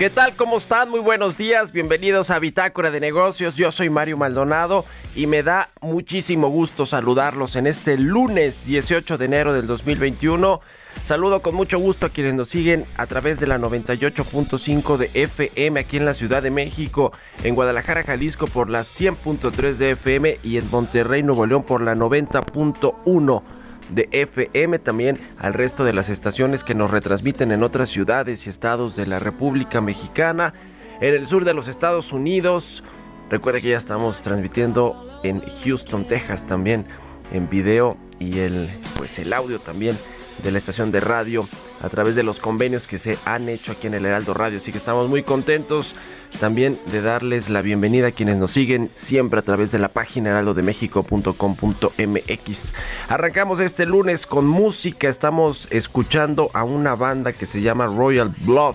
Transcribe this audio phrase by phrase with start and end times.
[0.00, 0.34] ¿Qué tal?
[0.34, 0.88] ¿Cómo están?
[0.88, 1.72] Muy buenos días.
[1.72, 3.54] Bienvenidos a Bitácora de Negocios.
[3.54, 9.24] Yo soy Mario Maldonado y me da muchísimo gusto saludarlos en este lunes 18 de
[9.26, 10.62] enero del 2021.
[11.04, 15.78] Saludo con mucho gusto a quienes nos siguen a través de la 98.5 de FM
[15.78, 17.12] aquí en la Ciudad de México,
[17.44, 21.94] en Guadalajara, Jalisco por la 100.3 de FM y en Monterrey, Nuevo León por la
[21.94, 23.59] 90.1
[23.90, 28.50] de FM, también al resto de las estaciones que nos retransmiten en otras ciudades y
[28.50, 30.54] estados de la República Mexicana,
[31.00, 32.84] en el sur de los Estados Unidos.
[33.30, 36.86] Recuerde que ya estamos transmitiendo en Houston, Texas también
[37.32, 39.96] en video y el pues el audio también
[40.42, 41.46] de la estación de radio
[41.82, 44.58] a través de los convenios que se han hecho aquí en el Heraldo Radio.
[44.58, 45.94] Así que estamos muy contentos
[46.38, 50.30] también de darles la bienvenida a quienes nos siguen siempre a través de la página
[50.30, 52.74] heraldodemexico.com.mx.
[53.08, 55.08] Arrancamos este lunes con música.
[55.08, 58.74] Estamos escuchando a una banda que se llama Royal Blood.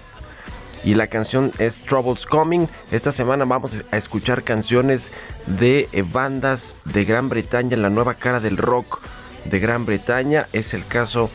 [0.84, 2.68] Y la canción es Troubles Coming.
[2.92, 5.12] Esta semana vamos a escuchar canciones
[5.47, 9.02] de bandas de Gran Bretaña, la nueva cara del rock
[9.46, 10.47] de Gran Bretaña.
[10.53, 11.32] Es el caso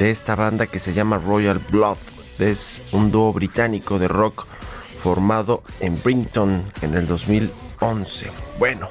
[0.00, 1.98] esta banda que se llama Royal Blood.
[2.38, 4.46] Es un dúo británico de rock
[4.98, 8.30] formado en Brinton en el 2011.
[8.58, 8.88] Bueno,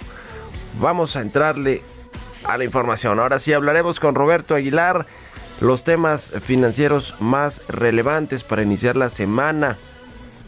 [0.80, 1.82] vamos a entrarle
[2.44, 3.20] a la información.
[3.20, 5.08] Ahora sí hablaremos con Roberto Aguilar
[5.60, 9.78] los temas financieros más relevantes para iniciar la semana.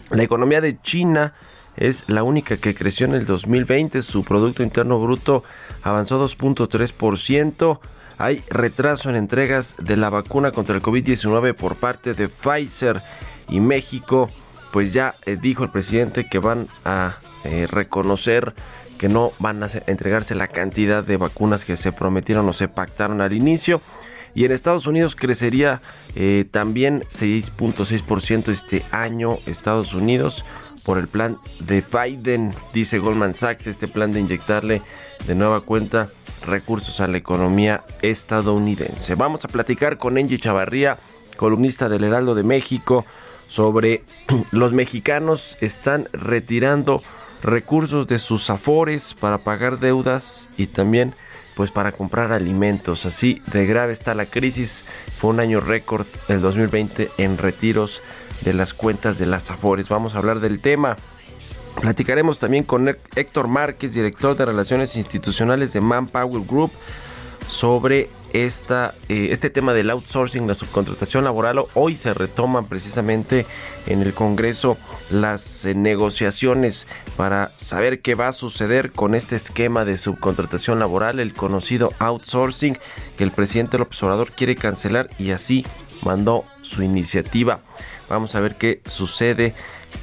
[0.09, 1.33] La economía de China
[1.75, 4.01] es la única que creció en el 2020.
[4.01, 5.43] Su Producto Interno Bruto
[5.81, 7.79] avanzó 2.3%.
[8.17, 13.01] Hay retraso en entregas de la vacuna contra el COVID-19 por parte de Pfizer
[13.49, 14.29] y México
[14.71, 18.53] pues ya eh, dijo el presidente que van a eh, reconocer
[18.97, 23.21] que no van a entregarse la cantidad de vacunas que se prometieron o se pactaron
[23.21, 23.81] al inicio.
[24.33, 25.81] Y en Estados Unidos crecería
[26.15, 30.43] eh, también 6.6% este año Estados Unidos
[30.83, 34.81] por el plan de Biden, dice Goldman Sachs, este plan de inyectarle
[35.27, 36.09] de nueva cuenta
[36.45, 39.15] recursos a la economía estadounidense.
[39.15, 40.97] Vamos a platicar con Angie Chavarría,
[41.37, 43.05] columnista del Heraldo de México,
[43.47, 44.03] sobre
[44.51, 47.01] los mexicanos están retirando
[47.43, 51.13] recursos de sus afores para pagar deudas y también
[51.55, 53.05] pues para comprar alimentos.
[53.05, 54.85] Así de grave está la crisis.
[55.17, 58.01] Fue un año récord el 2020 en retiros
[58.41, 59.89] de las cuentas de las afores.
[59.89, 60.97] Vamos a hablar del tema.
[61.79, 66.71] Platicaremos también con Héctor Márquez, director de Relaciones Institucionales de Manpower Group,
[67.49, 68.49] sobre eh,
[69.09, 71.65] este tema del outsourcing, la subcontratación laboral.
[71.75, 73.45] Hoy se retoman precisamente
[73.85, 74.75] en el Congreso
[75.11, 81.19] las eh, negociaciones para saber qué va a suceder con este esquema de subcontratación laboral,
[81.19, 82.79] el conocido outsourcing,
[83.17, 85.63] que el presidente López Obrador quiere cancelar y así
[86.03, 87.61] mandó su iniciativa.
[88.09, 89.53] Vamos a ver qué sucede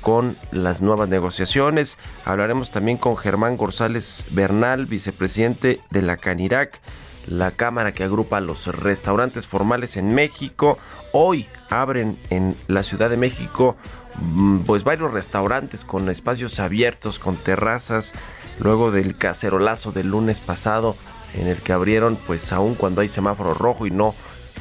[0.00, 1.98] con las nuevas negociaciones.
[2.24, 6.80] Hablaremos también con Germán González Bernal, vicepresidente de la Canirac
[7.26, 10.78] la cámara que agrupa los restaurantes formales en México.
[11.12, 13.76] Hoy abren en la Ciudad de México
[14.20, 18.12] mm, pues varios restaurantes con espacios abiertos, con terrazas,
[18.58, 20.96] luego del cacerolazo del lunes pasado
[21.34, 24.14] en el que abrieron pues aún cuando hay semáforo rojo y no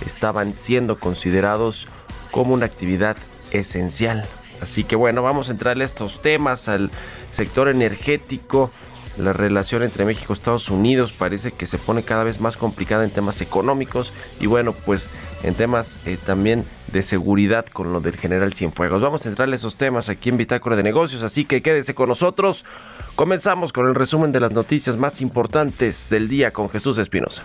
[0.06, 1.88] estaban siendo considerados
[2.32, 3.18] como una actividad
[3.52, 4.28] esencial
[4.62, 6.92] Así que bueno, vamos a entrarle a estos temas, al
[7.32, 8.72] sector energético.
[9.18, 13.04] La relación entre México y Estados Unidos parece que se pone cada vez más complicada
[13.04, 15.08] en temas económicos y bueno, pues
[15.44, 19.02] en temas eh, también de seguridad con lo del general Cienfuegos.
[19.02, 22.10] Vamos a entrarle a esos temas aquí en Bitácora de Negocios, así que quédese con
[22.10, 22.66] nosotros.
[23.16, 27.44] Comenzamos con el resumen de las noticias más importantes del día con Jesús Espinosa.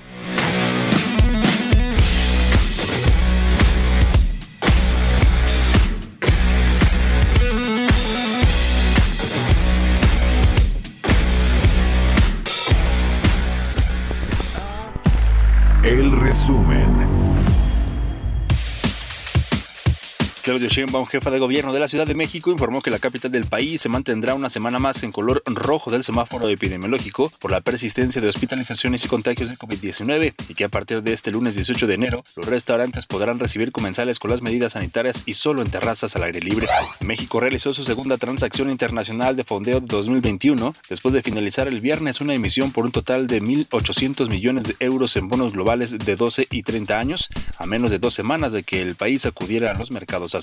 [20.55, 23.45] Claudio Sheinbaum, jefa de gobierno de la Ciudad de México, informó que la capital del
[23.45, 28.23] país se mantendrá una semana más en color rojo del semáforo epidemiológico por la persistencia
[28.23, 31.95] de hospitalizaciones y contagios de COVID-19 y que a partir de este lunes 18 de
[31.95, 36.23] enero los restaurantes podrán recibir comensales con las medidas sanitarias y solo en terrazas al
[36.23, 36.69] aire libre.
[37.01, 42.21] México realizó su segunda transacción internacional de fondeo de 2021 después de finalizar el viernes
[42.21, 46.47] una emisión por un total de 1.800 millones de euros en bonos globales de 12
[46.49, 47.29] y 30 años,
[47.59, 50.37] a menos de dos semanas de que el país acudiera a los mercados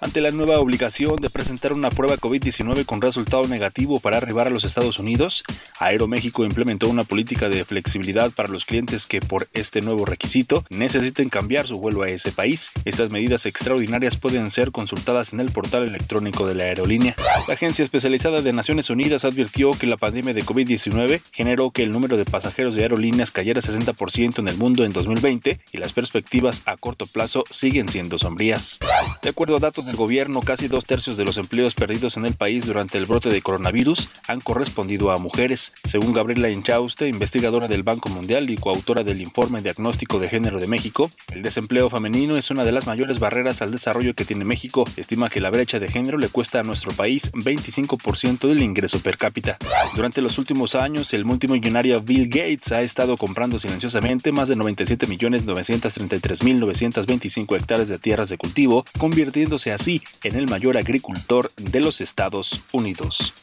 [0.00, 4.50] Ante la nueva obligación de presentar una prueba COVID-19 con resultado negativo para arribar a
[4.50, 5.44] los Estados Unidos,
[5.78, 11.28] Aeroméxico implementó una política de flexibilidad para los clientes que por este nuevo requisito necesiten
[11.28, 12.70] cambiar su vuelo a ese país.
[12.84, 17.14] Estas medidas extraordinarias pueden ser consultadas en el portal electrónico de la aerolínea.
[17.48, 21.90] La Agencia Especializada de Naciones Unidas advirtió que la pandemia de COVID-19 generó que el
[21.90, 26.62] número de pasajeros de aerolíneas cayera 60% en el mundo en 2020 y las perspectivas
[26.64, 28.78] a corto plazo siguen siendo sombrías.
[29.22, 32.34] De acuerdo a datos del gobierno, casi dos tercios de los empleos perdidos en el
[32.34, 35.72] país durante el brote de coronavirus han correspondido a mujeres.
[35.84, 40.66] Según Gabriela Inchauste, investigadora del Banco Mundial y coautora del informe Diagnóstico de Género de
[40.66, 44.84] México, el desempleo femenino es una de las mayores barreras al desarrollo que tiene México.
[44.96, 49.16] Estima que la brecha de género le cuesta a nuestro país 25% del ingreso per
[49.16, 49.56] cápita.
[49.96, 57.56] Durante los últimos años, el multimillonario Bill Gates ha estado comprando silenciosamente más de 97.933.925
[57.56, 63.34] hectáreas de tierras de cultivo convirtiéndose así en el mayor agricultor de los Estados Unidos.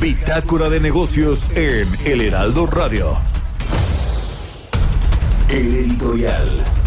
[0.00, 3.16] Bitácora de negocios en El Heraldo Radio.
[5.48, 6.85] El editorial.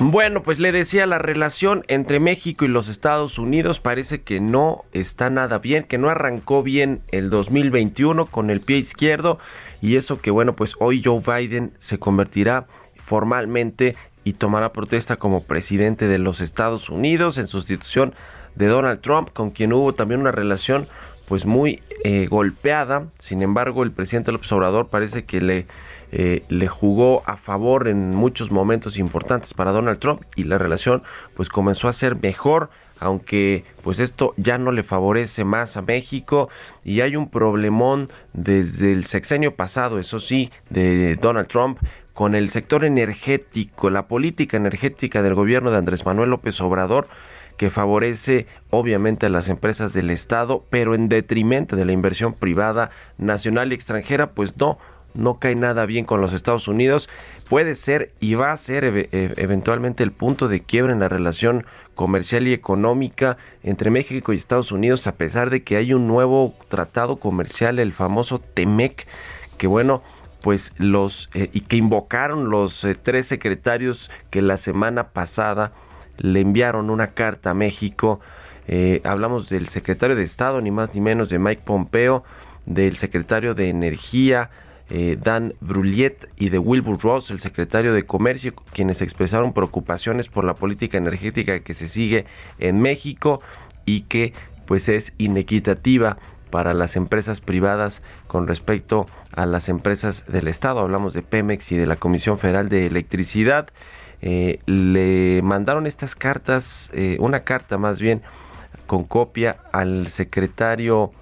[0.00, 4.84] Bueno, pues le decía, la relación entre México y los Estados Unidos parece que no
[4.92, 9.40] está nada bien, que no arrancó bien el 2021 con el pie izquierdo
[9.80, 15.42] y eso que bueno, pues hoy Joe Biden se convertirá formalmente y tomará protesta como
[15.42, 18.14] presidente de los Estados Unidos en sustitución
[18.54, 20.86] de Donald Trump, con quien hubo también una relación
[21.26, 23.08] pues muy eh, golpeada.
[23.18, 25.66] Sin embargo, el presidente López Obrador parece que le
[26.12, 31.02] eh, le jugó a favor en muchos momentos importantes para Donald Trump y la relación
[31.34, 32.70] pues comenzó a ser mejor
[33.00, 36.48] aunque pues esto ya no le favorece más a México.
[36.84, 41.78] Y hay un problemón desde el sexenio pasado, eso sí, de Donald Trump
[42.12, 47.06] con el sector energético, la política energética del gobierno de Andrés Manuel López Obrador
[47.56, 52.90] que favorece obviamente a las empresas del Estado, pero en detrimento de la inversión privada
[53.18, 54.78] nacional y extranjera, pues no,
[55.14, 57.08] no cae nada bien con los Estados Unidos,
[57.48, 61.64] puede ser y va a ser e, eventualmente el punto de quiebra en la relación
[61.94, 66.54] comercial y económica entre México y Estados Unidos, a pesar de que hay un nuevo
[66.68, 69.06] tratado comercial, el famoso TEMEC,
[69.58, 70.02] que bueno,
[70.42, 75.72] pues los eh, y que invocaron los eh, tres secretarios que la semana pasada
[76.16, 78.20] le enviaron una carta a México.
[78.66, 82.22] Eh, hablamos del secretario de Estado, ni más ni menos de Mike Pompeo,
[82.66, 84.50] del secretario de Energía,
[84.90, 90.44] eh, Dan Brulliet y de Wilbur Ross, el secretario de Comercio, quienes expresaron preocupaciones por
[90.44, 92.24] la política energética que se sigue
[92.58, 93.40] en México
[93.84, 94.32] y que
[94.66, 96.18] pues es inequitativa
[96.50, 100.80] para las empresas privadas con respecto a las empresas del Estado.
[100.80, 103.68] Hablamos de Pemex y de la Comisión Federal de Electricidad.
[104.20, 108.22] Eh, le mandaron estas cartas, eh, una carta más bien,
[108.86, 111.12] con copia al secretario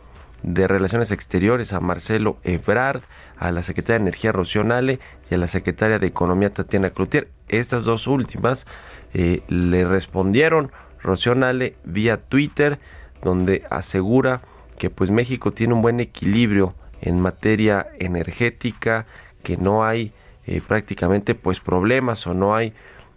[0.46, 3.02] de Relaciones Exteriores, a Marcelo Ebrard,
[3.36, 7.28] a la secretaria de Energía Rocío Nale y a la secretaria de Economía Tatiana Cloutier.
[7.48, 8.64] Estas dos últimas
[9.12, 10.70] eh, le respondieron
[11.02, 12.78] Rocío Nale vía Twitter,
[13.22, 14.42] donde asegura
[14.78, 19.06] que pues México tiene un buen equilibrio en materia energética,
[19.42, 20.12] que no hay
[20.46, 22.72] eh, prácticamente pues problemas o no hay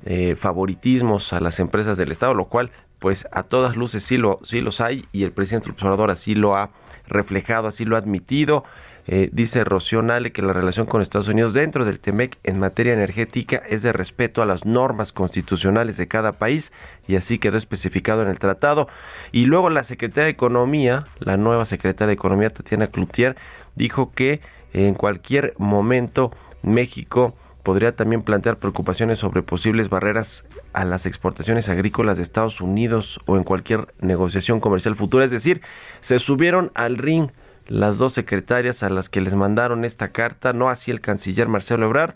[0.05, 4.39] eh, favoritismos a las empresas del Estado, lo cual pues a todas luces sí, lo,
[4.41, 6.71] sí los hay y el presidente Obrador así lo ha
[7.10, 8.63] reflejado, así lo ha admitido.
[9.12, 12.94] Eh, dice Rocío Nale que la relación con Estados Unidos dentro del TEMEC en materia
[12.94, 16.72] energética es de respeto a las normas constitucionales de cada país
[17.08, 18.88] y así quedó especificado en el tratado.
[19.32, 23.36] Y luego la secretaria de Economía, la nueva secretaria de Economía, Tatiana Cloutier,
[23.75, 24.42] dijo que
[24.74, 27.34] en cualquier momento México
[27.70, 33.38] podría también plantear preocupaciones sobre posibles barreras a las exportaciones agrícolas de Estados Unidos o
[33.38, 35.24] en cualquier negociación comercial futura.
[35.24, 35.62] Es decir,
[36.02, 37.30] se subieron al ring
[37.68, 41.86] las dos secretarias a las que les mandaron esta carta, no así el canciller Marcelo
[41.86, 42.16] Ebrard.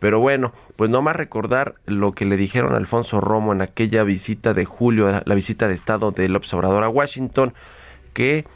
[0.00, 4.02] Pero bueno, pues no más recordar lo que le dijeron a Alfonso Romo en aquella
[4.02, 7.54] visita de julio, la visita de Estado del observador a Washington,
[8.14, 8.46] que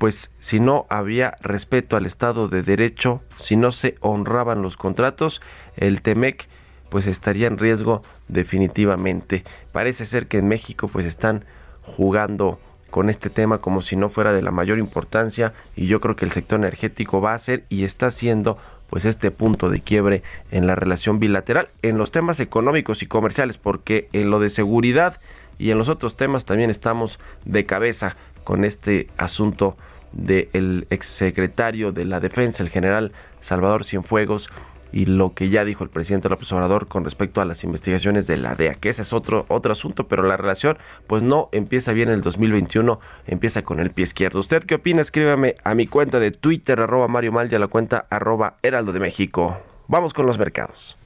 [0.00, 5.42] pues si no había respeto al Estado de Derecho, si no se honraban los contratos,
[5.76, 6.48] el TEMEC
[6.88, 9.44] pues estaría en riesgo definitivamente.
[9.72, 11.44] Parece ser que en México pues están
[11.82, 12.58] jugando
[12.90, 16.24] con este tema como si no fuera de la mayor importancia y yo creo que
[16.24, 18.58] el sector energético va a ser y está siendo
[18.88, 23.56] pues este punto de quiebre en la relación bilateral en los temas económicos y comerciales
[23.56, 25.20] porque en lo de seguridad
[25.58, 29.76] y en los otros temas también estamos de cabeza con este asunto
[30.12, 34.50] del exsecretario de la Defensa, el general Salvador Cienfuegos,
[34.92, 38.36] y lo que ya dijo el presidente López Obrador con respecto a las investigaciones de
[38.36, 42.08] la DEA, que ese es otro, otro asunto, pero la relación pues no empieza bien
[42.08, 44.40] en el 2021, empieza con el pie izquierdo.
[44.40, 45.02] ¿Usted qué opina?
[45.02, 48.92] Escríbame a mi cuenta de Twitter, arroba Mario Mal, y a la cuenta arroba Heraldo
[48.92, 49.58] de México.
[49.88, 50.96] Vamos con los mercados.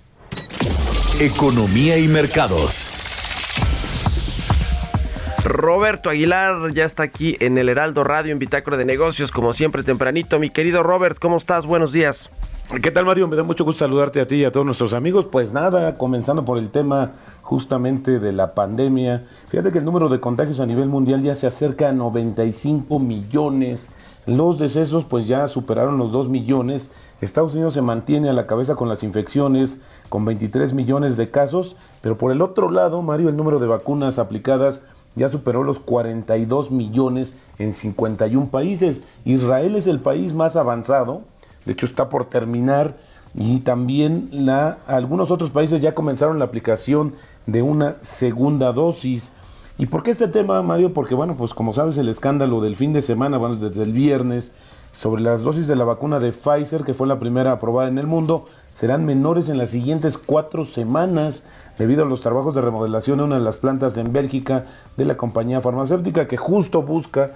[1.21, 2.91] Economía y mercados.
[5.45, 9.83] Roberto Aguilar ya está aquí en el Heraldo Radio en Bitácora de Negocios, como siempre
[9.83, 10.39] tempranito.
[10.39, 11.67] Mi querido Robert, ¿cómo estás?
[11.67, 12.31] Buenos días.
[12.71, 13.29] ¿Qué tal Mario?
[13.29, 15.27] Me da mucho gusto saludarte a ti y a todos nuestros amigos.
[15.27, 19.27] Pues nada, comenzando por el tema justamente de la pandemia.
[19.49, 23.91] Fíjate que el número de contagios a nivel mundial ya se acerca a 95 millones.
[24.25, 26.91] Los decesos pues ya superaron los 2 millones.
[27.21, 29.79] Estados Unidos se mantiene a la cabeza con las infecciones,
[30.09, 31.77] con 23 millones de casos.
[32.01, 34.81] Pero por el otro lado, Mario, el número de vacunas aplicadas
[35.17, 39.03] ya superó los 42 millones en 51 países.
[39.25, 41.23] Israel es el país más avanzado,
[41.65, 42.97] de hecho está por terminar
[43.35, 47.15] y también la, algunos otros países ya comenzaron la aplicación
[47.47, 49.33] de una segunda dosis.
[49.77, 50.93] ¿Y por qué este tema, Mario?
[50.93, 54.53] Porque bueno, pues como sabes el escándalo del fin de semana, bueno, desde el viernes,
[54.95, 58.07] sobre las dosis de la vacuna de Pfizer, que fue la primera aprobada en el
[58.07, 61.43] mundo, serán menores en las siguientes cuatro semanas
[61.77, 64.67] debido a los trabajos de remodelación de una de las plantas en Bélgica
[64.97, 67.33] de la compañía farmacéutica que justo busca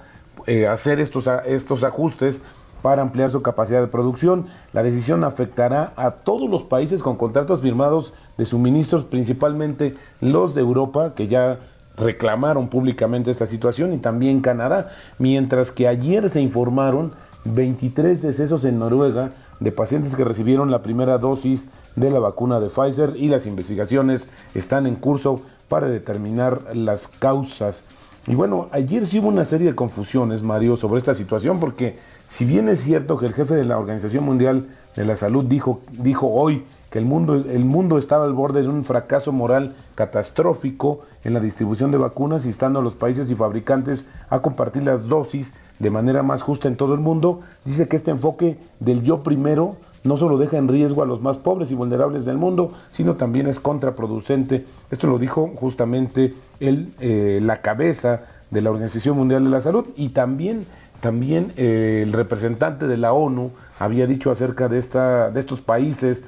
[0.47, 2.41] eh, hacer estos, estos ajustes
[2.81, 4.47] para ampliar su capacidad de producción.
[4.73, 10.61] La decisión afectará a todos los países con contratos firmados de suministros, principalmente los de
[10.61, 11.59] Europa, que ya
[11.97, 17.13] reclamaron públicamente esta situación, y también Canadá, mientras que ayer se informaron
[17.45, 22.69] 23 decesos en Noruega de pacientes que recibieron la primera dosis de la vacuna de
[22.69, 27.83] Pfizer y las investigaciones están en curso para determinar las causas.
[28.27, 31.97] Y bueno, ayer sí hubo una serie de confusiones, Mario, sobre esta situación, porque
[32.29, 35.81] si bien es cierto que el jefe de la Organización Mundial de la Salud dijo,
[35.91, 41.01] dijo hoy que el mundo, el mundo estaba al borde de un fracaso moral catastrófico
[41.23, 45.53] en la distribución de vacunas, instando a los países y fabricantes a compartir las dosis
[45.79, 49.77] de manera más justa en todo el mundo, dice que este enfoque del yo primero
[50.03, 53.47] no solo deja en riesgo a los más pobres y vulnerables del mundo, sino también
[53.47, 54.65] es contraproducente.
[54.91, 59.85] Esto lo dijo justamente el, eh, la cabeza de la Organización Mundial de la Salud
[59.95, 60.65] y también,
[61.01, 66.23] también eh, el representante de la ONU había dicho acerca de, esta, de estos países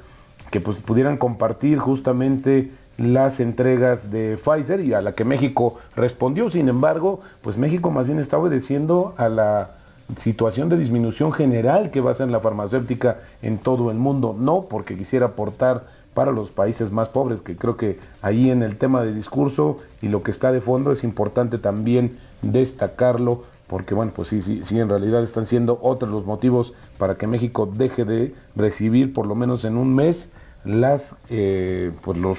[0.50, 6.50] que pues, pudieran compartir justamente las entregas de Pfizer y a la que México respondió.
[6.50, 9.70] Sin embargo, pues México más bien está obedeciendo a la
[10.18, 14.66] situación de disminución general que va a ser la farmacéutica en todo el mundo, no
[14.68, 19.02] porque quisiera aportar para los países más pobres, que creo que ahí en el tema
[19.02, 24.28] de discurso y lo que está de fondo es importante también destacarlo, porque bueno, pues
[24.28, 28.34] sí, sí, sí, en realidad están siendo otros los motivos para que México deje de
[28.54, 30.30] recibir por lo menos en un mes
[30.62, 32.38] las, eh, pues los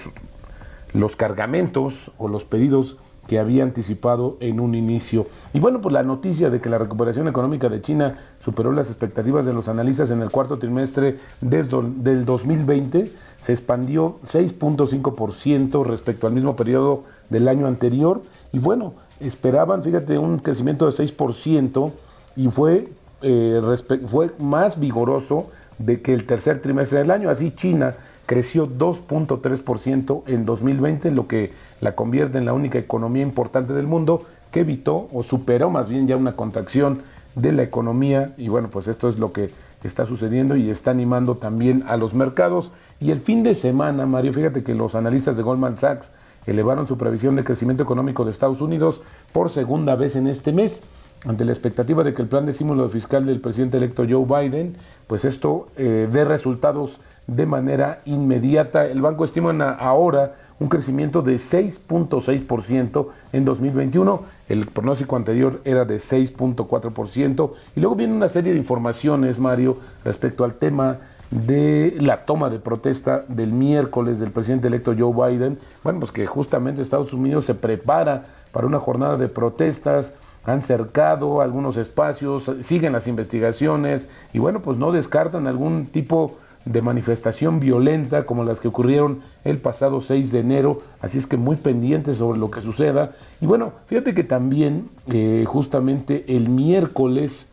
[0.93, 5.25] los cargamentos o los pedidos que había anticipado en un inicio.
[5.55, 9.43] Y bueno, pues la noticia de que la recuperación económica de China superó las expectativas
[9.43, 13.11] de los analistas en el cuarto trimestre desde del 2020
[13.41, 18.21] se expandió 6.5% respecto al mismo periodo del año anterior.
[18.53, 21.91] Y bueno, esperaban, fíjate, un crecimiento de 6%
[22.35, 22.89] y fue,
[23.21, 23.61] eh,
[24.07, 27.29] fue más vigoroso de que el tercer trimestre del año.
[27.29, 31.51] Así China creció 2.3% en 2020, lo que
[31.81, 36.07] la convierte en la única economía importante del mundo que evitó o superó más bien
[36.07, 37.01] ya una contracción
[37.35, 39.49] de la economía y bueno, pues esto es lo que
[39.83, 42.71] está sucediendo y está animando también a los mercados.
[42.99, 46.11] Y el fin de semana, Mario, fíjate que los analistas de Goldman Sachs
[46.45, 50.83] elevaron su previsión de crecimiento económico de Estados Unidos por segunda vez en este mes.
[51.25, 54.75] Ante la expectativa de que el plan de estímulo fiscal del presidente electo Joe Biden,
[55.07, 58.85] pues esto eh, dé resultados de manera inmediata.
[58.85, 64.23] El banco estima ahora un crecimiento de 6.6% en 2021.
[64.49, 67.51] El pronóstico anterior era de 6.4%.
[67.75, 70.99] Y luego viene una serie de informaciones, Mario, respecto al tema
[71.33, 75.57] de la toma de protesta del miércoles del presidente electo Joe Biden.
[75.83, 80.13] Bueno, pues que justamente Estados Unidos se prepara para una jornada de protestas,
[80.45, 86.81] han cercado algunos espacios, siguen las investigaciones y bueno, pues no descartan algún tipo de
[86.81, 91.55] manifestación violenta como las que ocurrieron el pasado 6 de enero, así es que muy
[91.55, 93.11] pendientes sobre lo que suceda.
[93.41, 97.49] Y bueno, fíjate que también eh, justamente el miércoles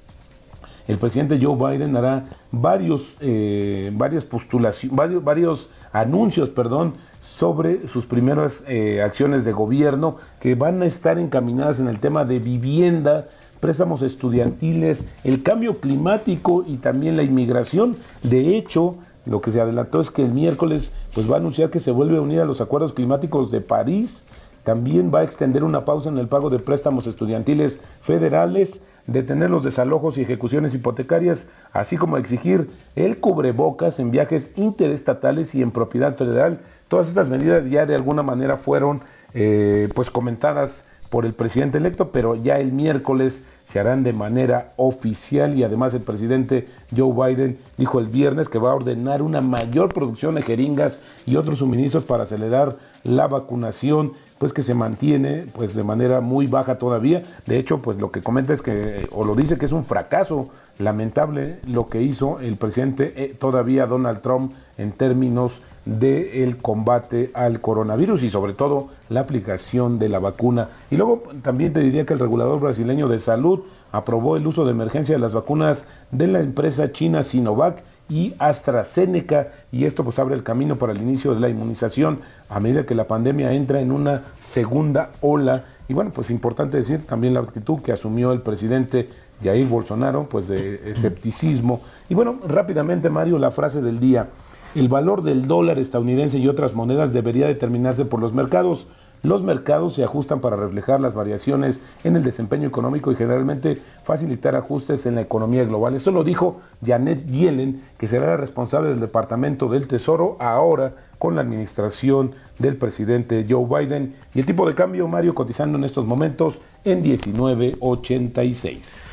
[0.88, 8.06] el presidente Joe Biden hará varios, eh, varias postulaciones, varios, varios anuncios, perdón, sobre sus
[8.06, 13.28] primeras eh, acciones de gobierno que van a estar encaminadas en el tema de vivienda,
[13.60, 17.96] préstamos estudiantiles, el cambio climático y también la inmigración.
[18.22, 18.96] De hecho,
[19.26, 22.16] lo que se adelantó es que el miércoles pues va a anunciar que se vuelve
[22.16, 24.24] a unir a los acuerdos climáticos de París.
[24.64, 29.64] También va a extender una pausa en el pago de préstamos estudiantiles federales detener los
[29.64, 36.16] desalojos y ejecuciones hipotecarias, así como exigir el cubrebocas en viajes interestatales y en propiedad
[36.16, 36.60] federal.
[36.88, 39.00] Todas estas medidas ya de alguna manera fueron
[39.34, 44.72] eh, pues comentadas por el presidente electo, pero ya el miércoles se harán de manera
[44.76, 49.40] oficial y además el presidente Joe Biden dijo el viernes que va a ordenar una
[49.40, 55.46] mayor producción de jeringas y otros suministros para acelerar la vacunación pues que se mantiene
[55.54, 57.22] pues de manera muy baja todavía.
[57.46, 60.48] De hecho, pues lo que comenta es que, o lo dice que es un fracaso
[60.80, 67.60] lamentable lo que hizo el presidente eh, todavía Donald Trump en términos del combate al
[67.60, 70.68] coronavirus y sobre todo la aplicación de la vacuna.
[70.90, 73.60] Y luego también te diría que el regulador brasileño de salud
[73.92, 79.52] aprobó el uso de emergencia de las vacunas de la empresa china Sinovac y AstraZeneca
[79.70, 82.96] y esto pues abre el camino para el inicio de la inmunización a medida que
[82.96, 87.80] la pandemia entra en una segunda ola y bueno pues importante decir también la actitud
[87.80, 89.08] que asumió el presidente
[89.42, 94.28] Jair Bolsonaro pues de escepticismo y bueno rápidamente Mario la frase del día
[94.74, 98.86] el valor del dólar estadounidense y otras monedas debería determinarse por los mercados
[99.22, 104.56] los mercados se ajustan para reflejar las variaciones en el desempeño económico y generalmente facilitar
[104.56, 105.94] ajustes en la economía global.
[105.94, 111.34] Eso lo dijo Janet Yellen, que será la responsable del Departamento del Tesoro ahora con
[111.34, 114.14] la administración del presidente Joe Biden.
[114.34, 119.09] Y el tipo de cambio, Mario, cotizando en estos momentos en 19.86.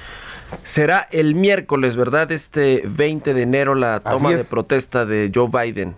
[0.63, 2.31] Será el miércoles, ¿verdad?
[2.31, 5.95] Este 20 de enero la toma de protesta de Joe Biden.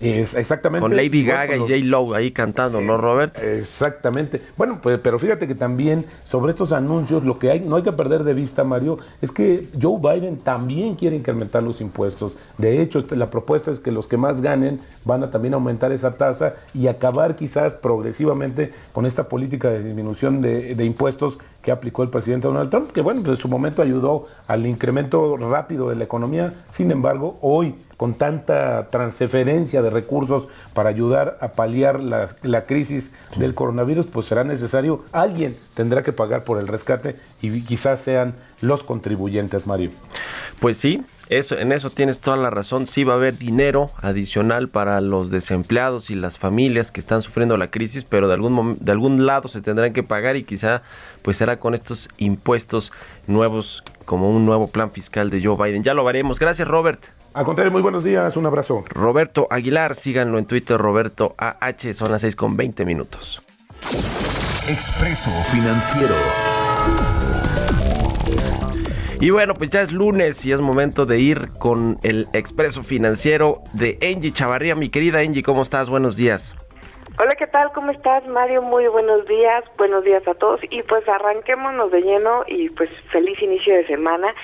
[0.00, 0.82] Es, exactamente.
[0.82, 1.72] Con Lady Gaga y J.
[1.84, 3.38] Lowe ahí cantando, ¿no, Robert?
[3.38, 4.42] Exactamente.
[4.56, 7.92] Bueno, pues, pero fíjate que también sobre estos anuncios, lo que hay, no hay que
[7.92, 12.36] perder de vista, Mario, es que Joe Biden también quiere incrementar los impuestos.
[12.58, 15.92] De hecho, este, la propuesta es que los que más ganen van a también aumentar
[15.92, 21.72] esa tasa y acabar quizás progresivamente con esta política de disminución de, de impuestos que
[21.72, 25.90] aplicó el presidente Donald Trump, que bueno, pues en su momento ayudó al incremento rápido
[25.90, 26.54] de la economía.
[26.70, 33.56] Sin embargo, hoy con tanta transferencia de recursos para ayudar a paliar la, crisis del
[33.56, 38.84] coronavirus, pues será necesario, alguien tendrá que pagar por el rescate y quizás sean los
[38.84, 39.90] contribuyentes, Mario.
[40.60, 42.86] Pues sí, eso, en eso tienes toda la razón.
[42.86, 47.56] Sí va a haber dinero adicional para los desempleados y las familias que están sufriendo
[47.56, 50.82] la crisis, pero de algún, de algún lado se tendrán que pagar y quizá
[51.22, 52.92] pues será con estos impuestos
[53.26, 55.82] nuevos como un nuevo plan fiscal de Joe Biden.
[55.82, 56.38] Ya lo veremos.
[56.38, 57.04] Gracias, Robert.
[57.34, 58.82] A contrario, muy buenos días, un abrazo.
[58.88, 63.42] Roberto Aguilar, síganlo en Twitter, Roberto AH, son las 6 con 20 minutos.
[64.68, 66.14] Expreso Financiero.
[69.18, 73.62] Y bueno, pues ya es lunes y es momento de ir con el Expreso Financiero
[73.72, 74.74] de Angie Chavarría.
[74.74, 75.88] Mi querida Angie, ¿cómo estás?
[75.88, 76.54] Buenos días.
[77.18, 77.72] Hola, ¿qué tal?
[77.72, 78.60] ¿Cómo estás, Mario?
[78.60, 80.60] Muy buenos días, buenos días a todos.
[80.68, 84.34] Y pues arranquémonos de lleno y pues feliz inicio de semana.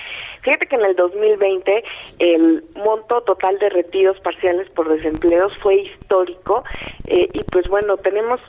[0.41, 1.85] Fíjate que en el 2020
[2.19, 6.65] el monto total de retiros parciales por desempleos fue histórico
[7.07, 8.41] eh, y pues bueno, tenemos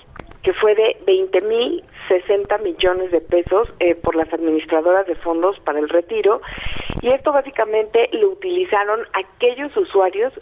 [0.44, 5.58] que fue de 20 mil 60 millones de pesos eh, por las administradoras de fondos
[5.62, 6.42] para el retiro
[7.02, 10.34] y esto básicamente lo utilizaron aquellos usuarios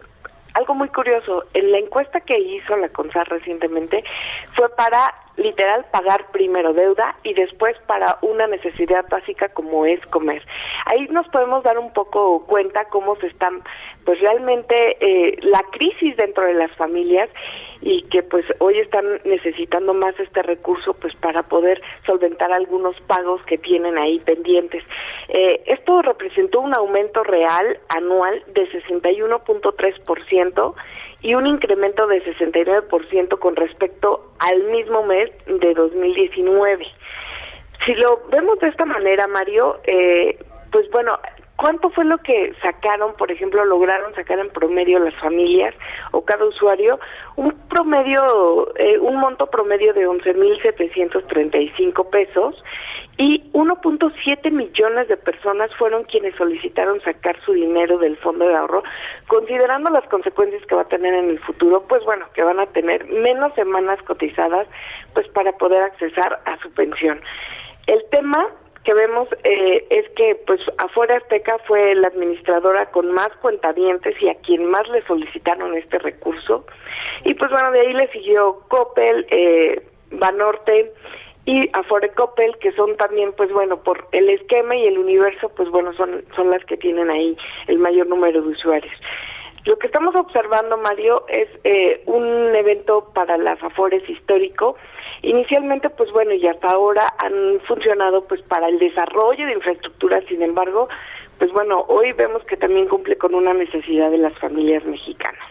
[0.53, 1.45] algo muy curioso.
[1.53, 4.03] En la encuesta que hizo la CONSAR recientemente
[4.53, 10.43] fue para literal pagar primero deuda y después para una necesidad básica como es comer.
[10.85, 13.61] Ahí nos podemos dar un poco cuenta cómo se están,
[14.05, 17.29] pues realmente eh, la crisis dentro de las familias
[17.81, 23.41] y que pues hoy están necesitando más este recurso pues para poder solventar algunos pagos
[23.43, 24.83] que tienen ahí pendientes.
[25.29, 30.75] Eh, esto representó un aumento real anual de 61.3%
[31.21, 36.85] y un incremento de 69% con respecto al mismo mes de 2019.
[37.85, 40.37] Si lo vemos de esta manera, Mario, eh,
[40.71, 41.13] pues bueno,
[41.61, 45.75] ¿cuánto fue lo que sacaron, por ejemplo, lograron sacar en promedio las familias
[46.09, 46.99] o cada usuario?
[47.35, 52.63] Un promedio, eh, un monto promedio de 11.735 pesos
[53.17, 58.81] y 1.7 millones de personas fueron quienes solicitaron sacar su dinero del fondo de ahorro,
[59.27, 62.65] considerando las consecuencias que va a tener en el futuro, pues bueno, que van a
[62.65, 64.67] tener menos semanas cotizadas,
[65.13, 67.21] pues para poder accesar a su pensión.
[67.85, 68.47] El tema
[68.83, 74.29] que vemos eh, es que pues afuera Azteca fue la administradora con más cuentavientes y
[74.29, 76.65] a quien más le solicitaron este recurso
[77.23, 80.91] y pues bueno de ahí le siguió Coppel, eh, Banorte
[81.45, 85.69] y Afore Coppel que son también pues bueno por el esquema y el universo pues
[85.69, 88.93] bueno son son las que tienen ahí el mayor número de usuarios.
[89.65, 94.75] Lo que estamos observando, Mario, es eh, un evento para las Afores histórico
[95.23, 100.41] Inicialmente, pues bueno, y hasta ahora han funcionado pues para el desarrollo de infraestructura, sin
[100.41, 100.89] embargo,
[101.37, 105.43] pues bueno, hoy vemos que también cumple con una necesidad de las familias mexicanas.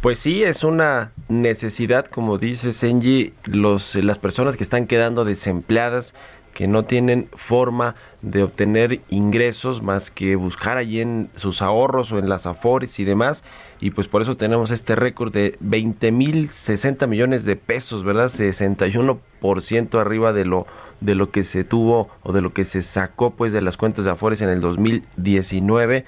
[0.00, 6.14] Pues sí, es una necesidad, como dice Senji, los, las personas que están quedando desempleadas,
[6.58, 12.18] que no tienen forma de obtener ingresos más que buscar allí en sus ahorros o
[12.18, 13.44] en las afores y demás.
[13.78, 18.28] Y pues por eso tenemos este récord de 20 mil 60 millones de pesos, ¿verdad?
[18.28, 20.66] 61% arriba de lo,
[21.00, 24.04] de lo que se tuvo o de lo que se sacó pues de las cuentas
[24.04, 26.06] de afores en el 2019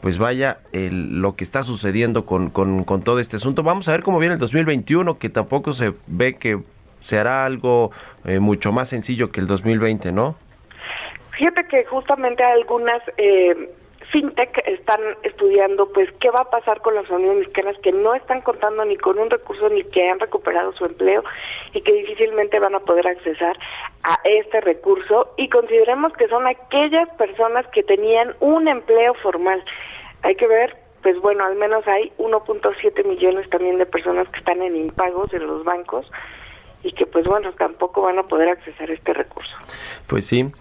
[0.00, 3.62] pues vaya lo que está sucediendo con, con, con, todo este asunto.
[3.62, 6.60] Vamos a ver cómo viene el 2021, que tampoco se ve que
[7.04, 7.92] se hará algo
[8.24, 10.36] eh, mucho más sencillo que el 2020, ¿no?
[11.30, 13.68] Fíjate que justamente algunas eh,
[14.10, 18.40] fintech están estudiando pues qué va a pasar con las familias mexicanas que no están
[18.40, 21.24] contando ni con un recurso ni que han recuperado su empleo
[21.72, 23.58] y que difícilmente van a poder accesar
[24.04, 29.62] a este recurso y consideremos que son aquellas personas que tenían un empleo formal.
[30.22, 34.62] Hay que ver pues bueno, al menos hay 1.7 millones también de personas que están
[34.62, 36.10] en impagos en los bancos
[36.84, 39.52] y que pues bueno, tampoco van a poder accesar este recurso.
[40.06, 40.52] Pues sí,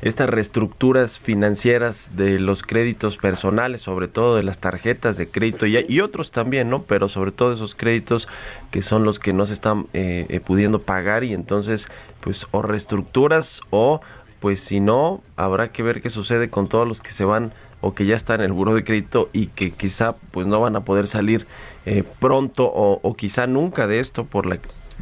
[0.00, 6.00] estas reestructuras financieras de los créditos personales, sobre todo de las tarjetas de crédito y,
[6.00, 6.82] otros también, ¿no?
[6.82, 8.28] Pero sobre todo esos créditos
[8.70, 11.88] que son los que no se están eh, eh, pudiendo pagar y entonces
[12.20, 14.00] pues o reestructuras o
[14.40, 17.94] pues si no, habrá que ver qué sucede con todos los que se van o
[17.94, 20.80] que ya están en el buro de crédito y que quizá pues no van a
[20.80, 21.46] poder salir
[21.86, 24.58] eh, pronto o, o, quizá nunca de esto por la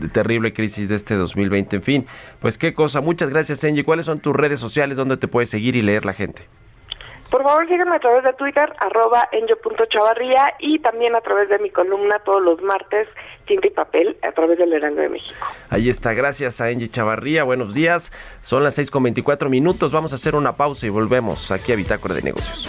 [0.08, 1.76] terrible crisis de este 2020.
[1.76, 2.06] En fin,
[2.40, 3.00] pues qué cosa.
[3.00, 3.84] Muchas gracias, Engie.
[3.84, 6.42] ¿Cuáles son tus redes sociales donde te puedes seguir y leer la gente?
[7.30, 9.28] Por favor, síganme a través de Twitter, arroba
[10.58, 13.06] y también a través de mi columna todos los martes,
[13.46, 15.46] tinta y papel, a través del Heraldo de México.
[15.70, 17.44] Ahí está, gracias a Engie Chavarría.
[17.44, 19.92] Buenos días, son las 6 con 24 minutos.
[19.92, 22.68] Vamos a hacer una pausa y volvemos aquí a Bitácora de Negocios.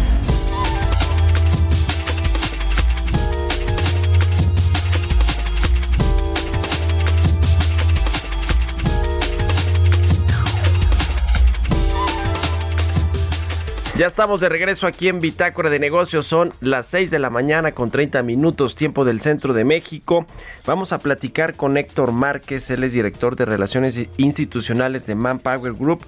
[14.01, 16.25] Ya estamos de regreso aquí en Bitácora de Negocios.
[16.25, 20.25] Son las 6 de la mañana con 30 minutos, tiempo del centro de México.
[20.65, 26.03] Vamos a platicar con Héctor Márquez, él es director de Relaciones Institucionales de Manpower Group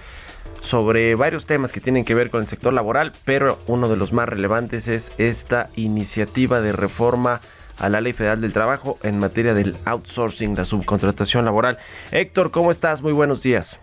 [0.59, 4.11] sobre varios temas que tienen que ver con el sector laboral, pero uno de los
[4.11, 7.41] más relevantes es esta iniciativa de reforma
[7.77, 11.77] a la Ley Federal del Trabajo en materia del outsourcing, la subcontratación laboral.
[12.09, 13.03] Héctor, ¿cómo estás?
[13.03, 13.79] Muy buenos días.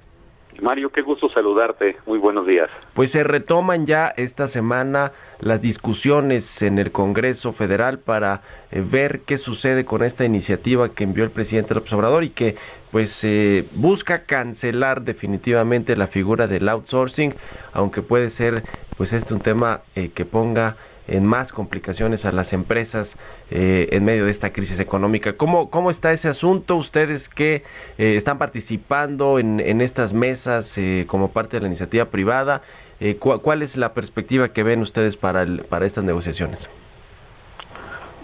[0.63, 1.97] Mario, qué gusto saludarte.
[2.07, 2.69] Muy buenos días.
[2.95, 9.21] Pues se retoman ya esta semana las discusiones en el Congreso Federal para eh, ver
[9.21, 12.57] qué sucede con esta iniciativa que envió el presidente López Obrador y que
[12.91, 17.35] pues eh, busca cancelar definitivamente la figura del outsourcing,
[17.73, 18.65] aunque puede ser
[18.97, 20.77] pues este un tema eh, que ponga
[21.11, 23.19] en más complicaciones a las empresas
[23.51, 25.37] eh, en medio de esta crisis económica.
[25.37, 26.77] ¿Cómo, cómo está ese asunto?
[26.77, 27.65] Ustedes que
[27.99, 32.63] eh, están participando en, en estas mesas eh, como parte de la iniciativa privada,
[33.19, 36.69] ¿cuál es la perspectiva que ven ustedes para, el, para estas negociaciones?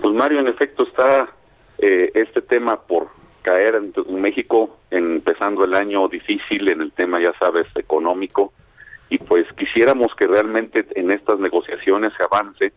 [0.03, 1.31] Pues Mario, en efecto está
[1.79, 3.09] este tema por
[3.41, 8.53] caer en México, empezando el año difícil en el tema, ya sabes, económico
[9.09, 12.73] y pues quisiéramos que realmente en estas negociaciones se avance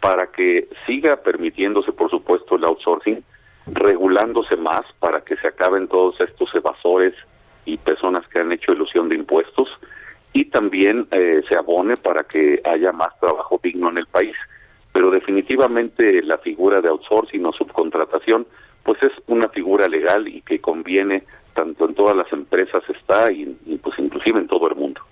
[0.00, 3.22] para que siga permitiéndose, por supuesto, el outsourcing,
[3.66, 7.14] regulándose más para que se acaben todos estos evasores
[7.64, 9.68] y personas que han hecho ilusión de impuestos
[10.32, 14.34] y también eh, se abone para que haya más trabajo digno en el país.
[14.92, 18.46] Pero definitivamente la figura de outsourcing o subcontratación,
[18.82, 23.56] pues es una figura legal y que conviene tanto en todas las empresas está y,
[23.66, 25.02] y pues inclusive en todo el mundo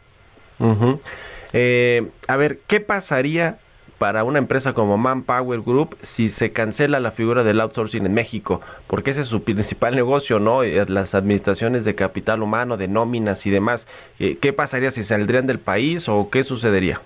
[1.52, 3.58] eh, a ver, ¿qué pasaría
[3.98, 8.60] para una empresa como Manpower Group si se cancela la figura del outsourcing en México?
[8.86, 10.62] Porque ese es su principal negocio, ¿no?
[10.62, 13.86] Eh, las administraciones de capital humano, de nóminas y demás.
[14.18, 17.00] Eh, ¿Qué pasaría si saldrían del país o qué sucedería?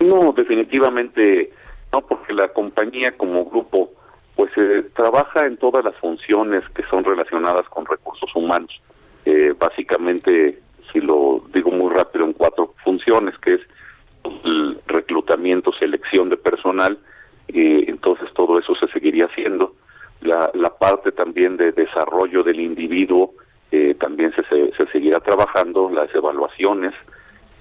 [0.00, 1.52] No, definitivamente
[1.92, 3.90] no, porque la compañía como grupo
[4.36, 8.80] pues eh, trabaja en todas las funciones que son relacionadas con recursos humanos.
[9.58, 10.58] Básicamente
[10.92, 13.60] si lo digo muy rápido, en cuatro funciones, que es
[14.44, 16.98] el reclutamiento, selección de personal,
[17.48, 19.74] y entonces todo eso se seguiría haciendo.
[20.20, 23.32] La, la parte también de desarrollo del individuo
[23.70, 26.94] eh, también se, se, seguirá trabajando, las evaluaciones,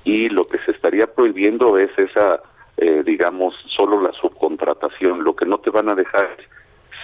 [0.03, 2.41] y lo que se estaría prohibiendo es esa,
[2.77, 5.23] eh, digamos, solo la subcontratación.
[5.23, 6.29] Lo que no te van a dejar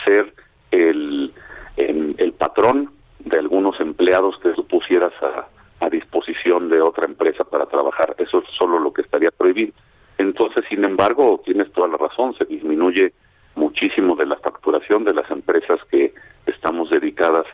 [0.05, 0.33] ser
[0.71, 1.33] el,
[1.75, 5.47] el, el patrón de algunos empleados que tú pusieras a,
[5.83, 8.15] a disposición de otra empresa para trabajar.
[8.17, 9.73] Eso es solo lo que estaría prohibido.
[10.17, 13.13] Entonces, sin embargo, tienes toda la razón, se disminuye
[13.55, 16.13] muchísimo de la facturación de las empresas que
[16.45, 17.45] estamos dedicadas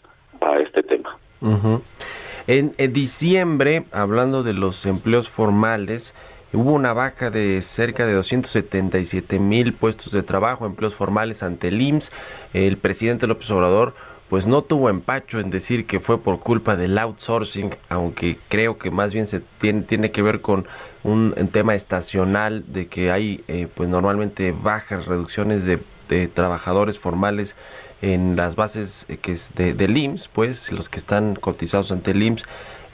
[0.42, 1.18] a este tema.
[2.48, 6.14] en, en, diciembre, hablando de los empleos formales,
[6.54, 11.82] hubo una baja de cerca de 277 mil puestos de trabajo, empleos formales ante el
[11.82, 12.12] IMSS.
[12.54, 13.96] El presidente López Obrador
[14.30, 18.92] pues no tuvo empacho en decir que fue por culpa del outsourcing, aunque creo que
[18.92, 20.68] más bien se tiene, tiene que ver con
[21.04, 25.80] un, tema estacional de que hay eh, pues normalmente bajas reducciones de,
[26.34, 27.56] trabajadores formales
[28.02, 32.24] en las bases eh, que es de, del pues los que están cotizados ante el
[32.24, 32.46] IMSS,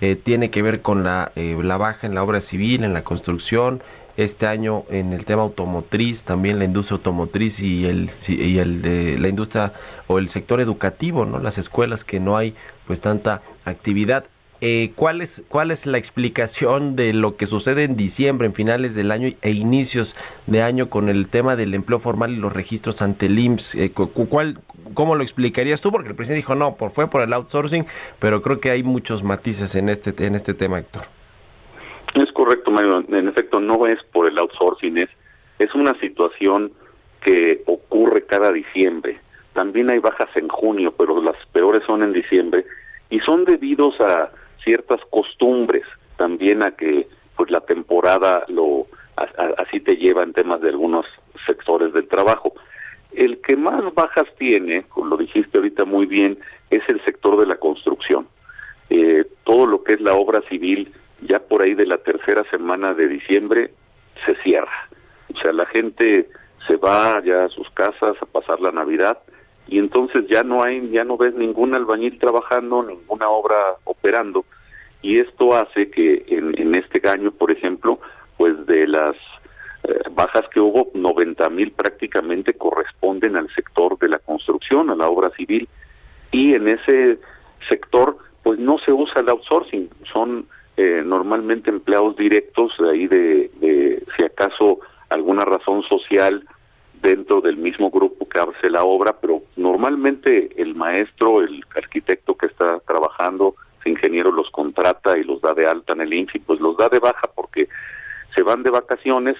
[0.02, 3.82] eh, tiene que ver con la, la baja en la obra civil, en la construcción,
[4.18, 9.18] este año en el tema automotriz, también la industria automotriz y el, y el de
[9.18, 9.74] la industria
[10.08, 11.40] o el sector educativo, ¿no?
[11.40, 12.56] Las escuelas que no hay
[12.88, 14.26] pues tanta actividad.
[14.62, 18.96] Eh, ¿cuál, es, ¿Cuál es la explicación de lo que sucede en diciembre, en finales
[18.96, 20.16] del año e inicios
[20.48, 23.76] de año con el tema del empleo formal y los registros ante el IMSS?
[23.76, 24.62] Eh, ¿cuál,
[24.94, 25.92] ¿Cómo lo explicarías tú?
[25.92, 27.86] Porque el presidente dijo no, por, fue por el outsourcing,
[28.20, 31.15] pero creo que hay muchos matices en este, en este tema, Héctor.
[32.72, 33.04] Mario.
[33.10, 35.10] En efecto, no es por el outsourcing, es,
[35.60, 36.72] es una situación
[37.22, 39.20] que ocurre cada diciembre.
[39.54, 42.66] También hay bajas en junio, pero las peores son en diciembre
[43.10, 44.32] y son debidos a
[44.64, 45.84] ciertas costumbres,
[46.18, 48.88] también a que pues la temporada lo
[49.58, 51.06] así te lleva en temas de algunos
[51.46, 52.54] sectores del trabajo.
[53.14, 56.38] El que más bajas tiene, lo dijiste ahorita muy bien,
[56.70, 58.28] es el sector de la construcción.
[58.90, 62.94] Eh, todo lo que es la obra civil ya por ahí de la tercera semana
[62.94, 63.72] de diciembre
[64.26, 64.90] se cierra.
[65.34, 66.28] O sea, la gente
[66.68, 69.20] se va ya a sus casas a pasar la Navidad
[69.68, 74.46] y entonces ya no hay, ya no ves ningún albañil trabajando, ninguna obra operando
[75.02, 78.00] y esto hace que en, en este año, por ejemplo,
[78.38, 79.16] pues de las
[79.84, 85.08] eh, bajas que hubo, 90 mil prácticamente corresponden al sector de la construcción, a la
[85.08, 85.70] obra civil
[86.32, 87.20] y en ese
[87.70, 94.04] sector pues no se usa el outsourcing, son eh, normalmente empleados directos, de ahí de,
[94.18, 96.46] si acaso alguna razón social
[97.02, 102.48] dentro del mismo grupo que hace la obra, pero normalmente el maestro, el arquitecto que
[102.48, 106.60] está trabajando, ese ingeniero los contrata y los da de alta en el INFI, pues
[106.60, 107.70] los da de baja porque
[108.34, 109.38] se van de vacaciones,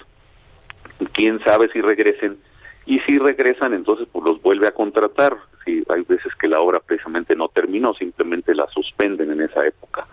[1.12, 2.38] quién sabe si regresen,
[2.86, 6.78] y si regresan entonces pues los vuelve a contratar, si hay veces que la obra
[6.78, 10.06] precisamente no terminó, simplemente la suspenden en esa época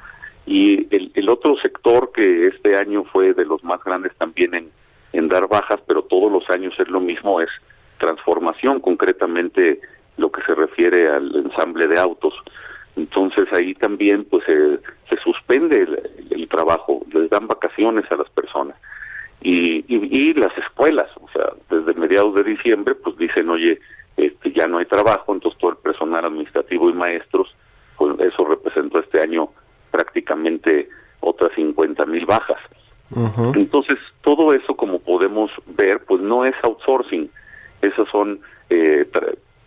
[0.45, 4.71] Y el, otro sector que este año fue de los más grandes también
[5.13, 7.49] en, dar bajas, pero todos los años es lo mismo, es
[7.97, 9.79] transformación, concretamente
[10.17, 12.33] lo que se refiere al ensamble de autos.
[12.95, 15.87] Entonces ahí también pues se suspende
[16.29, 18.75] el, trabajo, les dan vacaciones a las personas.
[19.41, 23.79] Y, y, las escuelas, o sea, desde mediados de diciembre pues dicen, oye,
[24.17, 27.55] este, ya no hay trabajo, entonces todo el personal administrativo y maestros,
[27.97, 29.49] pues eso representó este año
[29.93, 32.59] prácticamente otras 50 mil bajas.
[33.53, 37.29] Entonces, todo eso, como podemos ver, pues no es outsourcing,
[37.83, 38.39] esas son
[38.71, 39.07] eh,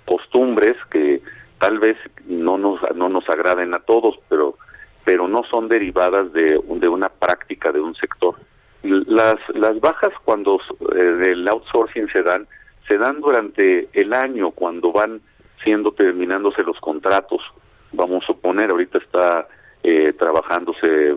[0.04, 1.22] costumbres que
[1.58, 4.56] tal vez no nos no nos agraden a todos, pero
[5.04, 8.34] pero no son derivadas de, de una práctica de un sector.
[8.82, 10.58] Las las bajas cuando
[10.96, 12.48] eh, del outsourcing se dan
[12.88, 15.20] se dan durante el año cuando van
[15.62, 17.42] siendo terminándose los contratos.
[17.92, 19.46] Vamos a suponer ahorita está
[19.88, 21.16] eh, trabajándose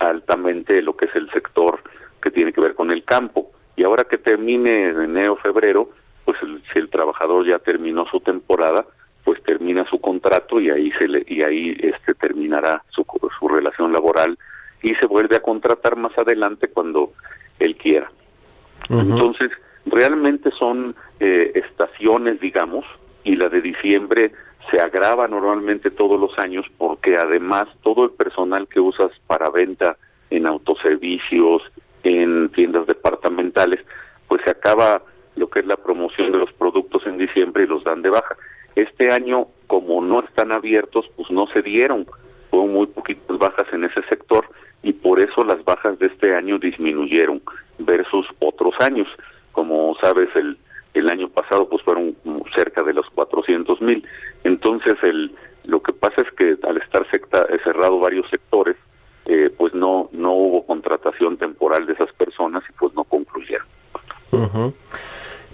[0.00, 1.80] altamente lo que es el sector
[2.20, 5.90] que tiene que ver con el campo y ahora que termine en enero febrero
[6.24, 6.36] pues
[6.72, 8.84] si el trabajador ya terminó su temporada
[9.22, 13.06] pues termina su contrato y ahí se le, y ahí este terminará su,
[13.38, 14.36] su relación laboral
[14.82, 17.12] y se vuelve a contratar más adelante cuando
[17.60, 18.10] él quiera.
[18.88, 19.50] Entonces,
[19.86, 22.84] realmente son eh, estaciones, digamos,
[23.22, 24.32] y la de diciembre
[24.70, 29.96] se agrava normalmente todos los años porque además todo el personal que usas para venta
[30.30, 31.62] en autoservicios,
[32.02, 33.80] en tiendas departamentales,
[34.26, 35.02] pues se acaba
[35.36, 38.36] lo que es la promoción de los productos en diciembre y los dan de baja.
[38.74, 42.06] Este año, como no están abiertos, pues no se dieron,
[42.50, 44.44] hubo muy poquitas bajas en ese sector
[44.82, 47.42] y por eso las bajas de este año disminuyeron
[47.78, 49.08] versus otros años.
[49.52, 50.58] Como sabes, el,
[50.98, 52.16] el año pasado pues fueron
[52.54, 54.06] cerca de los 400 mil.
[54.44, 55.34] Entonces, el,
[55.64, 58.76] lo que pasa es que al estar secta, cerrado varios sectores,
[59.26, 63.66] eh, pues no no hubo contratación temporal de esas personas y pues no concluyeron.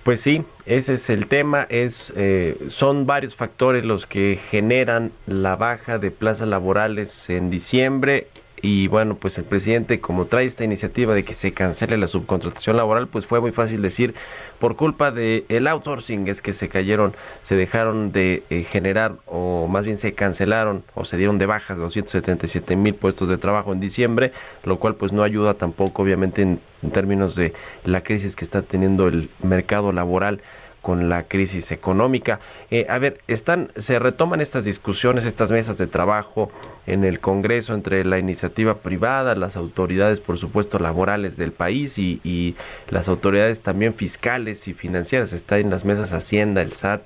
[0.05, 1.67] Pues sí, ese es el tema.
[1.71, 8.29] Es, eh, son varios factores los que generan la baja de plazas laborales en diciembre
[8.65, 12.79] y bueno, pues el presidente como trae esta iniciativa de que se cancele la subcontratación
[12.79, 14.15] laboral, pues fue muy fácil decir
[14.59, 19.69] por culpa de el outsourcing es que se cayeron, se dejaron de eh, generar o
[19.69, 23.81] más bien se cancelaron o se dieron de bajas 277 mil puestos de trabajo en
[23.81, 24.33] diciembre,
[24.65, 26.59] lo cual pues no ayuda tampoco obviamente en
[26.91, 27.53] términos de
[27.85, 30.41] la crisis que está teniendo el mercado laboral
[30.85, 32.41] con la crisis económica.
[32.71, 36.51] Eh, a ver, están, se retoman estas discusiones, estas mesas de trabajo
[36.87, 42.55] en el Congreso entre la iniciativa privada, las autoridades, por supuesto, laborales del país y,
[42.91, 45.33] las autoridades también fiscales y financieras.
[45.33, 47.01] Está en las mesas Hacienda, el SAT,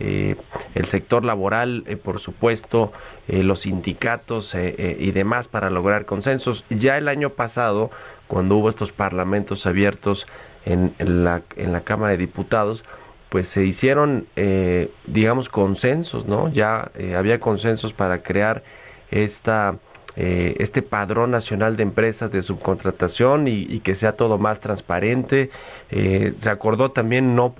[0.00, 0.36] eh,
[0.74, 2.92] el sector laboral, eh, por supuesto,
[3.26, 6.64] los sindicatos y demás para lograr consensos.
[6.70, 7.90] Ya el año pasado,
[8.26, 10.26] cuando hubo estos parlamentos abiertos
[10.64, 12.84] en, la, en la Cámara de Diputados,
[13.28, 16.48] pues se hicieron, eh, digamos, consensos, ¿no?
[16.48, 18.62] Ya eh, había consensos para crear
[19.10, 19.76] esta,
[20.16, 25.50] eh, este padrón nacional de empresas de subcontratación y, que sea todo más transparente.
[25.90, 27.54] se acordó también no,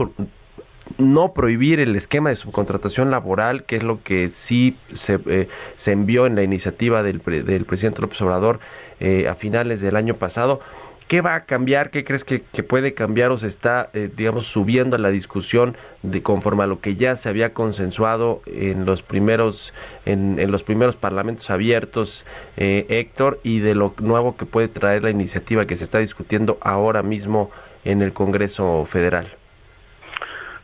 [0.97, 6.27] no prohibir el esquema de subcontratación laboral, que es lo que sí se, se envió
[6.27, 8.61] en la iniciativa del, del presidente López Obrador
[9.29, 10.61] a finales del año pasado.
[11.09, 11.91] ¿Qué va a cambiar?
[11.91, 16.23] ¿Qué crees que, puede cambiar o se está, eh, digamos, subiendo a la discusión de
[16.23, 19.73] conforme a lo que ya se había consensuado en los primeros,
[20.05, 22.27] en, los primeros parlamentos abiertos,
[22.59, 26.59] eh, Héctor, y de lo nuevo que puede traer la iniciativa que se está discutiendo
[26.61, 27.51] ahora mismo
[27.87, 29.29] en el Congreso Federal?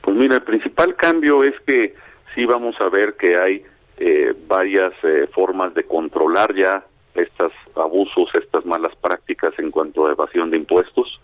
[0.03, 1.95] Pues mira, el principal cambio es que
[2.35, 3.63] sí vamos a ver que hay
[3.97, 4.93] eh, varias
[5.33, 11.21] formas de controlar ya estos abusos, estas malas prácticas en cuanto a evasión de impuestos.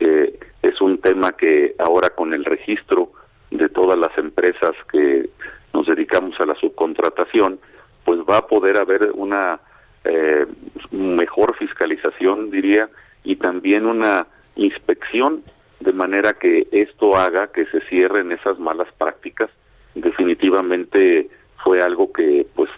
[0.00, 3.12] Eh, es un tema que ahora con el registro
[3.50, 5.30] de todas las empresas que
[5.72, 7.58] nos dedicamos a la subcontratación,
[8.04, 9.60] pues va a poder haber una
[10.04, 10.46] eh,
[10.90, 12.88] mejor fiscalización, diría,
[13.24, 14.26] y también una
[14.56, 15.42] inspección
[15.80, 19.50] de manera que esto haga que se cierren esas malas prácticas.
[19.94, 21.28] Definitivamente
[21.62, 22.70] fue algo que pues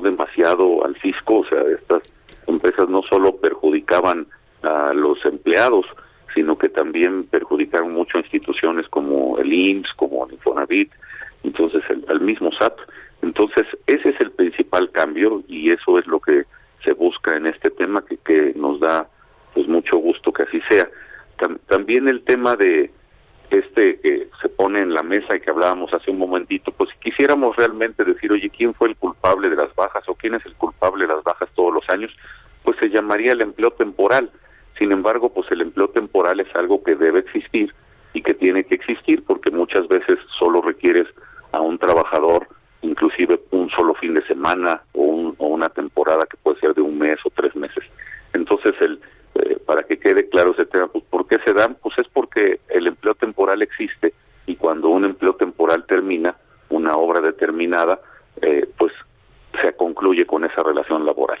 [0.00, 2.02] demasiado al fisco, o sea, estas
[2.46, 4.26] empresas no solo perjudicaban
[4.62, 5.86] a los empleados,
[6.34, 10.92] sino que también perjudicaron mucho a instituciones como el IMSS, como el Infonavit,
[11.42, 12.74] entonces el, al mismo SAT.
[13.22, 16.44] Entonces, ese es el principal cambio y eso es lo que
[16.84, 19.08] se busca en este tema, que, que nos da
[19.54, 20.88] pues mucho gusto que así sea.
[21.66, 22.90] también el tema de
[23.50, 27.10] este que se pone en la mesa y que hablábamos hace un momentito, pues si
[27.10, 30.54] quisiéramos realmente decir, oye, ¿quién fue el culpable de las bajas o quién es el
[30.54, 32.10] culpable de las bajas todos los años,
[32.64, 34.30] pues se llamaría el empleo temporal.
[34.78, 37.74] Sin embargo, pues el empleo temporal es algo que debe existir
[38.14, 41.06] y que tiene que existir porque muchas veces solo requieres
[41.52, 42.48] a un trabajador
[42.82, 47.18] inclusive un solo fin de semana o, una temporada que puede ser de un mes
[47.24, 47.84] o tres meses.
[48.32, 49.00] Entonces, el,
[49.42, 51.76] eh, para que quede claro ese tema, pues, ¿por qué se dan?
[51.82, 54.12] Pues es porque el empleo temporal existe
[54.46, 56.36] y cuando un empleo temporal termina,
[56.68, 58.00] una obra determinada,
[58.42, 58.92] eh, pues
[59.62, 61.38] se concluye con esa relación laboral.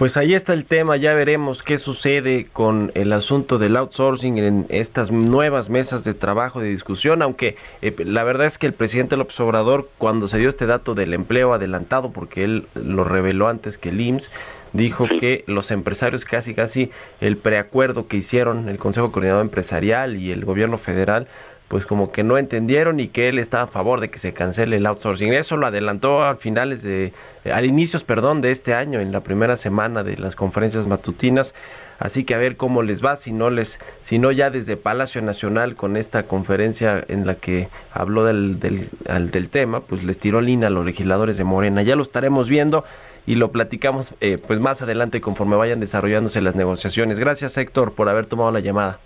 [0.00, 4.66] Pues ahí está el tema, ya veremos qué sucede con el asunto del outsourcing en
[4.70, 9.18] estas nuevas mesas de trabajo, de discusión, aunque eh, la verdad es que el presidente
[9.18, 13.76] López Obrador, cuando se dio este dato del empleo adelantado, porque él lo reveló antes
[13.76, 14.30] que el IMSS,
[14.72, 16.90] dijo que los empresarios casi casi
[17.20, 21.26] el preacuerdo que hicieron el Consejo Coordinador Empresarial y el gobierno federal
[21.70, 24.78] pues como que no entendieron y que él está a favor de que se cancele
[24.78, 25.32] el outsourcing.
[25.32, 27.12] Eso lo adelantó al finales de,
[27.44, 31.54] al inicios, perdón, de este año, en la primera semana de las conferencias matutinas.
[32.00, 35.22] Así que a ver cómo les va, si no les, si no ya desde Palacio
[35.22, 38.90] Nacional con esta conferencia en la que habló del, del,
[39.30, 41.82] del tema, pues les tiró línea a los legisladores de Morena.
[41.82, 42.84] Ya lo estaremos viendo
[43.26, 47.18] y lo platicamos eh, pues más adelante conforme vayan desarrollándose las negociaciones.
[47.18, 49.00] Gracias Héctor por haber tomado la llamada.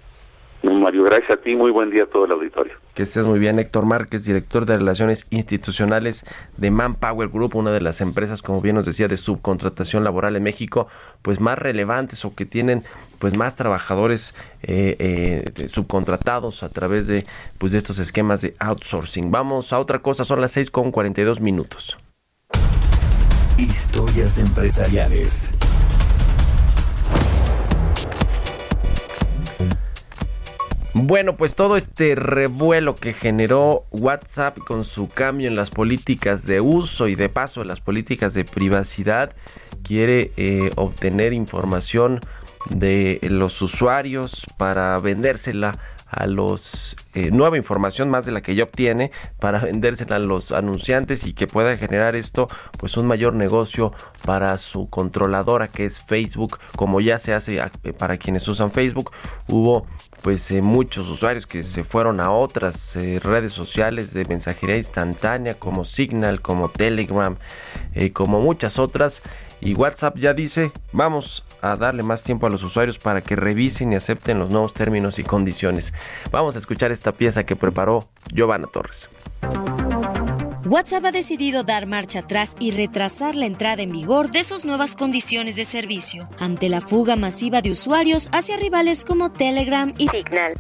[0.85, 2.75] Mario, gracias a ti, muy buen día a todo el auditorio.
[2.95, 6.25] Que estés muy bien, Héctor Márquez, director de Relaciones Institucionales
[6.57, 10.43] de Manpower Group, una de las empresas, como bien nos decía, de subcontratación laboral en
[10.43, 10.87] México,
[11.23, 12.83] pues más relevantes o que tienen
[13.19, 17.25] pues más trabajadores eh, eh, subcontratados a través de
[17.59, 19.31] pues de estos esquemas de outsourcing.
[19.31, 21.99] Vamos a otra cosa, son las 6 con 42 minutos.
[23.57, 25.53] Historias empresariales.
[30.93, 36.61] Bueno, pues todo este revuelo que generó WhatsApp con su cambio en las políticas de
[36.61, 39.37] uso y de paso en las políticas de privacidad
[39.85, 42.21] quiere eh, obtener información
[42.71, 45.79] de los usuarios para vendérsela
[46.15, 49.11] a los eh, nueva información más de la que ya obtiene
[49.41, 52.49] para vendérsela a los anunciantes y que pueda generar esto
[52.79, 53.93] pues un mayor negocio
[54.25, 59.11] para su controladora que es Facebook como ya se hace eh, para quienes usan Facebook
[59.49, 59.87] hubo
[60.23, 65.85] pues eh, muchos usuarios que se fueron a otras redes sociales de mensajería instantánea como
[65.85, 67.37] Signal, como Telegram,
[68.15, 69.23] como muchas otras.
[69.61, 73.93] Y WhatsApp ya dice, vamos a darle más tiempo a los usuarios para que revisen
[73.93, 75.95] y acepten los nuevos términos y condiciones.
[76.31, 79.09] Vamos a escuchar esta pieza que preparó Giovanna Torres.
[80.67, 84.95] WhatsApp ha decidido dar marcha atrás y retrasar la entrada en vigor de sus nuevas
[84.95, 90.55] condiciones de servicio ante la fuga masiva de usuarios hacia rivales como Telegram y Signal.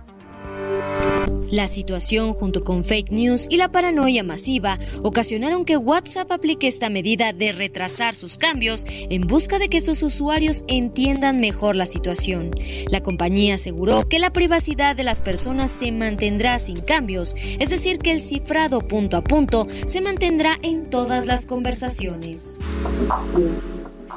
[1.50, 6.90] La situación junto con fake news y la paranoia masiva ocasionaron que WhatsApp aplique esta
[6.90, 12.50] medida de retrasar sus cambios en busca de que sus usuarios entiendan mejor la situación.
[12.88, 17.98] La compañía aseguró que la privacidad de las personas se mantendrá sin cambios, es decir,
[17.98, 22.60] que el cifrado punto a punto se mantendrá en todas las conversaciones.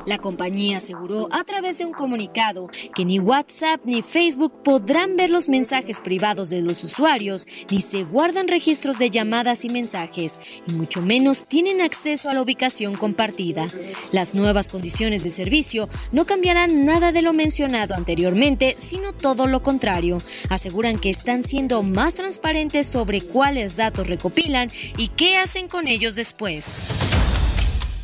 [0.08, 5.30] La compañía aseguró a través de un comunicado que ni WhatsApp ni Facebook podrán ver
[5.30, 10.72] los mensajes privados de los usuarios, ni se guardan registros de llamadas y mensajes, y
[10.76, 13.68] mucho menos tienen acceso a la ubicación compartida.
[14.14, 19.62] Las nuevas condiciones de servicio no cambiarán nada de lo mencionado anteriormente, sino todo lo
[19.62, 20.20] contrario.
[20.50, 26.16] Aseguran que están siendo más transparentes sobre cuáles datos recopilan y qué hacen con ellos
[26.16, 26.88] después.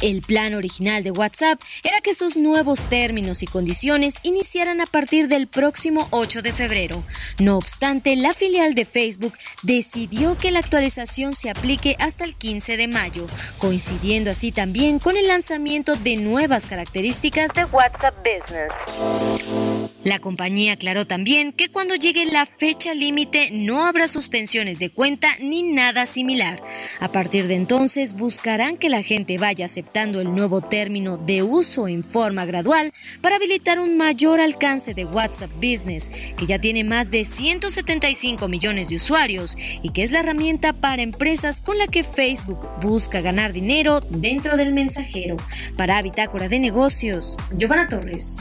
[0.04, 5.30] El plan original de WhatsApp era que sus nuevos términos y condiciones iniciaran a partir
[5.30, 7.06] del próximo 8 de febrero.
[7.40, 9.32] No obstante, la filial de Facebook
[9.62, 13.28] decidió que la actualización se aplique hasta el 15 de mayo,
[13.60, 19.83] coincidiendo así también con el lanzamiento de nuevas características de WhatsApp Business.
[20.04, 25.30] La compañía aclaró también que cuando llegue la fecha límite no habrá suspensiones de cuenta
[25.40, 26.62] ni nada similar.
[27.00, 31.88] A partir de entonces buscarán que la gente vaya aceptando el nuevo término de uso
[31.88, 32.92] en forma gradual
[33.22, 38.90] para habilitar un mayor alcance de WhatsApp Business, que ya tiene más de 175 millones
[38.90, 43.54] de usuarios y que es la herramienta para empresas con la que Facebook busca ganar
[43.54, 45.38] dinero dentro del mensajero.
[45.78, 48.38] Para Bitácora de Negocios, Giovanna Torres.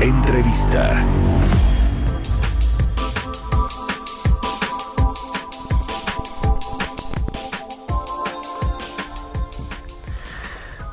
[0.00, 1.04] Entrevista.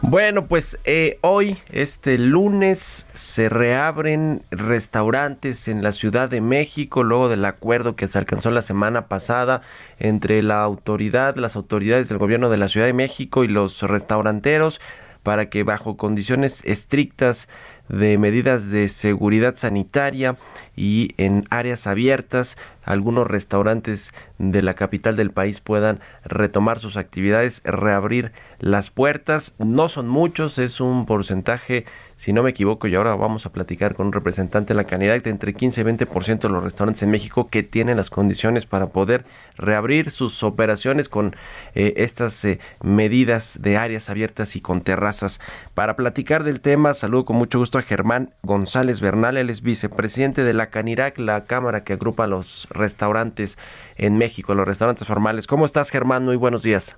[0.02, 7.30] Bueno, pues eh, hoy, este lunes, se reabren restaurantes en la Ciudad de México luego
[7.30, 9.62] del acuerdo que se alcanzó la semana pasada
[10.00, 14.80] entre la autoridad, las autoridades del gobierno de la Ciudad de México y los restauranteros
[15.24, 17.50] para que bajo condiciones estrictas
[17.90, 20.38] de medidas de seguridad sanitaria
[20.76, 27.62] y en áreas abiertas algunos restaurantes de la capital del país puedan retomar sus actividades,
[27.64, 29.56] reabrir las puertas.
[29.60, 33.96] No son muchos, es un porcentaje, si no me equivoco, y ahora vamos a platicar
[33.96, 37.12] con un representante de la canidad, de entre 15 y 20% de los restaurantes en
[37.12, 39.26] México que tienen las condiciones para poder
[39.58, 41.36] reabrir sus operaciones con
[41.76, 45.40] eh, estas eh, medidas de áreas abiertas y con terrazas.
[45.74, 50.44] Para platicar del tema, saludo con mucho gusto a Germán González Bernal, él es vicepresidente
[50.44, 53.58] de la Canirac, la cámara que agrupa los restaurantes
[53.98, 55.48] en México, los restaurantes formales.
[55.48, 56.26] ¿Cómo estás, Germán?
[56.26, 56.98] Muy buenos días.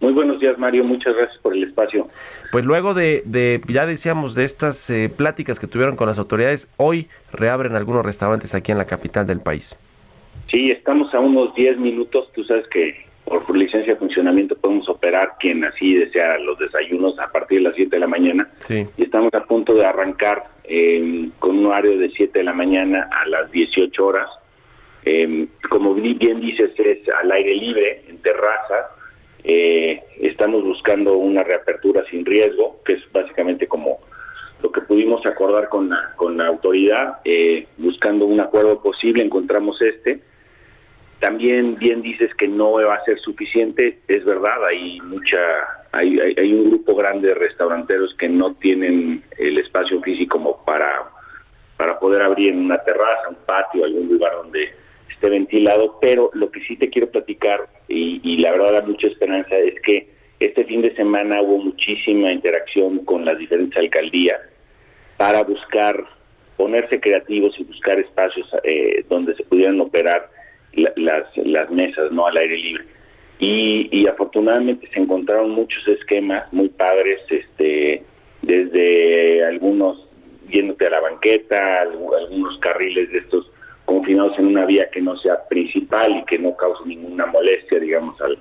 [0.00, 0.84] Muy buenos días, Mario.
[0.84, 2.06] Muchas gracias por el espacio.
[2.52, 7.08] Pues luego de, ya decíamos, de estas eh, pláticas que tuvieron con las autoridades, hoy
[7.32, 9.76] reabren algunos restaurantes aquí en la capital del país.
[10.50, 12.30] Sí, estamos a unos 10 minutos.
[12.32, 17.30] Tú sabes que por licencia de funcionamiento podemos operar quien así desea los desayunos a
[17.30, 18.48] partir de las 7 de la mañana.
[18.58, 18.86] Sí.
[18.96, 23.08] Y estamos a punto de arrancar eh, con un horario de 7 de la mañana
[23.10, 24.28] a las 18 horas
[25.04, 28.90] eh, como bien dices, es al aire libre, en terraza.
[29.44, 34.00] Eh, estamos buscando una reapertura sin riesgo, que es básicamente como
[34.62, 39.80] lo que pudimos acordar con la, con la autoridad, eh, buscando un acuerdo posible, encontramos
[39.80, 40.20] este.
[41.20, 45.38] También bien dices que no va a ser suficiente, es verdad, hay mucha,
[45.92, 50.64] hay, hay, hay un grupo grande de restauranteros que no tienen el espacio físico como
[50.64, 51.04] para,
[51.76, 54.72] para poder abrir en una terraza, un patio, algún lugar donde
[55.18, 59.58] esté ventilado, pero lo que sí te quiero platicar, y, la verdad da mucha esperanza,
[59.58, 60.08] es que
[60.38, 64.40] este fin de semana hubo muchísima interacción con las diferentes alcaldías
[65.16, 66.04] para buscar,
[66.56, 70.30] ponerse creativos y buscar espacios eh, donde se pudieran operar
[70.94, 72.28] las, las mesas, ¿no?
[72.28, 72.84] Al aire libre.
[73.40, 78.04] Y, y, afortunadamente se encontraron muchos esquemas muy padres, este,
[78.42, 80.06] desde algunos
[80.48, 83.50] yéndote a la banqueta, algunos carriles de estos
[83.88, 88.20] confinados en una vía que no sea principal y que no cause ninguna molestia, digamos,
[88.20, 88.38] al,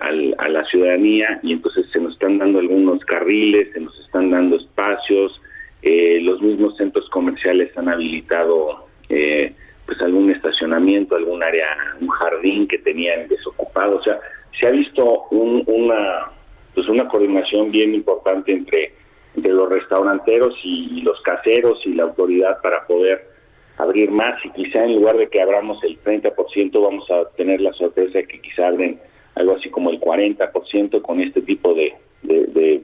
[0.00, 4.30] al, a la ciudadanía y entonces se nos están dando algunos carriles, se nos están
[4.30, 5.38] dando espacios,
[5.82, 9.52] eh, los mismos centros comerciales han habilitado eh,
[9.84, 11.68] pues algún estacionamiento, algún área,
[12.00, 14.18] un jardín que tenían desocupado, o sea,
[14.58, 16.30] se ha visto un, una
[16.74, 18.94] pues una coordinación bien importante entre,
[19.34, 23.35] entre los restauranteros y los caseros y la autoridad para poder
[23.78, 27.72] abrir más y quizá en lugar de que abramos el 30% vamos a tener la
[27.74, 28.98] sorpresa de que quizá abren
[29.34, 32.80] algo así como el 40% con este tipo de, de,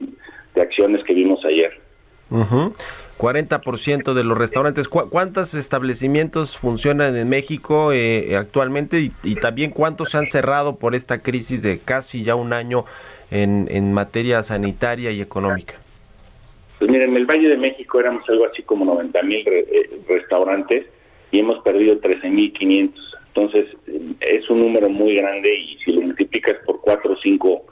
[0.61, 1.79] acciones que vimos ayer.
[3.17, 4.87] 40% de los restaurantes.
[4.87, 10.93] ¿Cuántos establecimientos funcionan en México eh, actualmente y, y, también cuántos se han cerrado por
[10.95, 12.85] esta crisis de casi ya un año
[13.31, 15.82] en, en materia sanitaria y económica?
[16.79, 20.85] Pues miren, en el Valle de México éramos algo así como 90 mil eh, restaurantes
[21.31, 23.17] y hemos perdido 13 mil 500.
[23.27, 23.65] Entonces,
[24.19, 27.65] es un número muy grande y si lo multiplicas por 4 o 5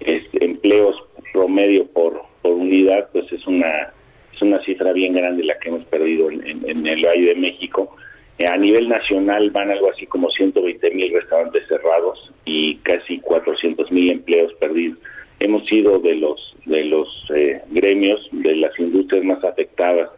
[0.00, 0.96] este, empleos
[1.32, 3.92] promedio por, por unidad, pues es una,
[4.32, 7.96] es una cifra bien grande la que hemos perdido en, en, el Valle de México.
[8.38, 13.90] Eh, a nivel nacional van algo así como 120 mil restaurantes cerrados y casi 400
[13.90, 14.98] mil empleos perdidos
[15.44, 20.10] hemos sido de los de los eh, gremios de las industrias más afectadas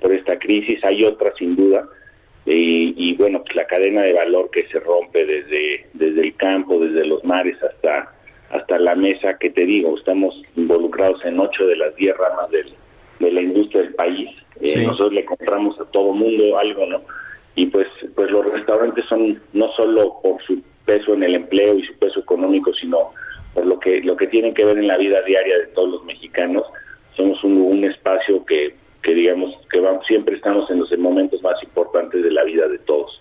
[0.00, 0.82] por esta crisis.
[0.84, 1.88] Hay otras sin duda
[2.44, 7.04] y, bueno pues la cadena de valor que se rompe desde desde el campo desde
[7.04, 8.12] los mares hasta
[8.50, 12.72] hasta la mesa que te digo estamos involucrados en ocho de las diez ramas del,
[13.18, 14.30] de la industria del país.
[14.60, 17.02] Eh, nosotros le compramos a todo mundo algo no
[17.56, 21.84] y pues pues los restaurantes son no solo por su peso en el empleo y
[21.84, 23.12] su peso económico sino
[23.56, 26.04] por lo que lo que tienen que ver en la vida diaria de todos los
[26.04, 26.62] mexicanos.
[27.16, 32.22] Somos un, espacio que, que digamos que vamos, siempre estamos en los momentos más importantes
[32.22, 33.18] de la vida de todos.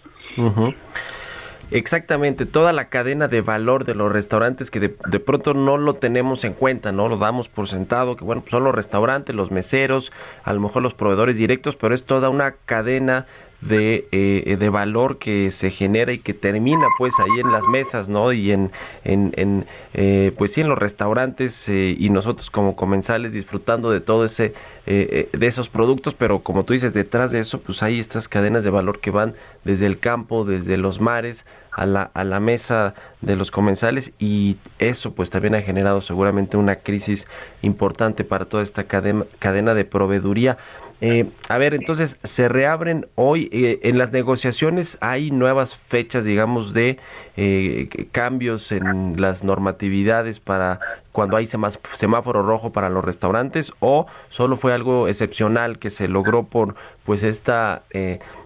[1.72, 5.94] Exactamente, toda la cadena de valor de los restaurantes que de, de, pronto no lo
[5.94, 9.52] tenemos en cuenta, no lo damos por sentado, que bueno, pues son los restaurantes, los
[9.52, 10.12] meseros,
[10.44, 13.26] a lo mejor los proveedores directos, pero es toda una cadena
[13.68, 18.10] de, eh, de valor que se genera y que termina pues ahí en las mesas,
[18.10, 18.32] ¿no?
[18.32, 18.72] Y en,
[19.04, 24.26] en, eh, pues sí, en los restaurantes eh, y nosotros como comensales disfrutando de todo
[24.26, 24.54] ese,
[24.86, 28.70] de esos productos, pero como tú dices, detrás de eso pues hay estas cadenas de
[28.70, 33.36] valor que van desde el campo, desde los mares a la, a la mesa de
[33.36, 37.28] los comensales y eso pues también ha generado seguramente una crisis
[37.64, 40.58] importante para toda esta cadena, cadena de proveeduría.
[41.02, 44.98] Eh, a ver, entonces se reabren hoy eh, en las negociaciones.
[45.02, 46.98] Hay nuevas fechas, digamos, de
[47.36, 50.80] eh, cambios en las normatividades para
[51.12, 56.44] cuando hay semáforo rojo para los restaurantes o solo fue algo excepcional que se logró
[56.44, 56.76] por
[57.06, 57.84] pues esta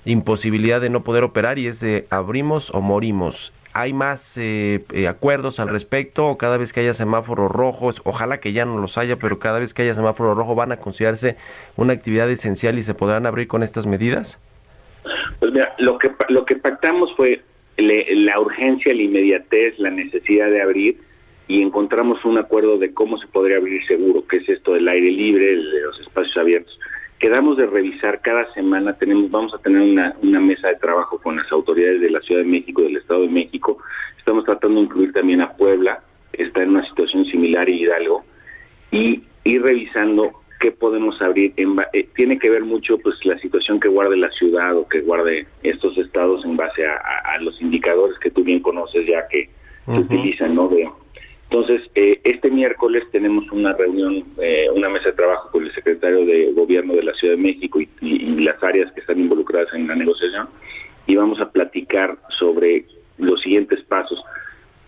[0.06, 5.60] imposibilidad de no poder operar y es abrimos o morimos hay más eh, eh, acuerdos
[5.60, 9.40] al respecto, cada vez que haya semáforos rojos, ojalá que ya no los haya, pero
[9.40, 11.38] cada vez que haya semáforo rojo van a considerarse
[11.76, 14.42] una actividad esencial y se podrán abrir con estas medidas?
[15.40, 17.42] Pues mira, lo que, lo que pactamos fue
[17.78, 20.98] la urgencia, la inmediatez, la necesidad de abrir
[21.48, 25.10] y encontramos un acuerdo de cómo se podría abrir seguro, que es esto del aire
[25.12, 26.78] libre, de los espacios abiertos
[27.20, 31.38] quedamos de revisar cada semana, tenemos, vamos a tener una, una mesa de trabajo con
[31.38, 33.78] las autoridades de la Ciudad de México, del Estado de México,
[34.18, 36.02] estamos tratando de incluir también a Puebla,
[36.34, 38.24] está en una situación similar y Hidalgo,
[38.92, 41.54] y ir revisando qué podemos abrir.
[41.58, 45.02] En, eh, tiene que ver mucho pues la situación que guarde la ciudad o que
[45.02, 49.50] guarde estos estados en base a, los indicadores que tú bien conoces ya que
[49.86, 50.68] se utilizan, ¿no?
[50.68, 50.90] De,
[51.52, 56.24] entonces, eh, este miércoles tenemos una reunión, eh, una mesa de trabajo con el secretario
[56.24, 57.90] de Gobierno de la Ciudad de México y,
[58.40, 60.48] las áreas que están involucradas en la negociación
[61.08, 62.86] y vamos a platicar sobre
[63.18, 64.24] los siguientes pasos.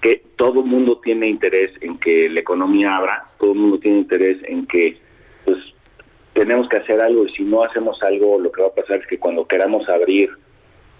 [0.01, 4.37] Que todo mundo tiene interés en que la economía abra, todo el mundo tiene interés
[4.43, 4.97] en que
[5.43, 5.57] pues
[6.33, 9.07] tenemos que hacer algo y si no hacemos algo lo que va a pasar es
[9.07, 10.29] que cuando queramos abrir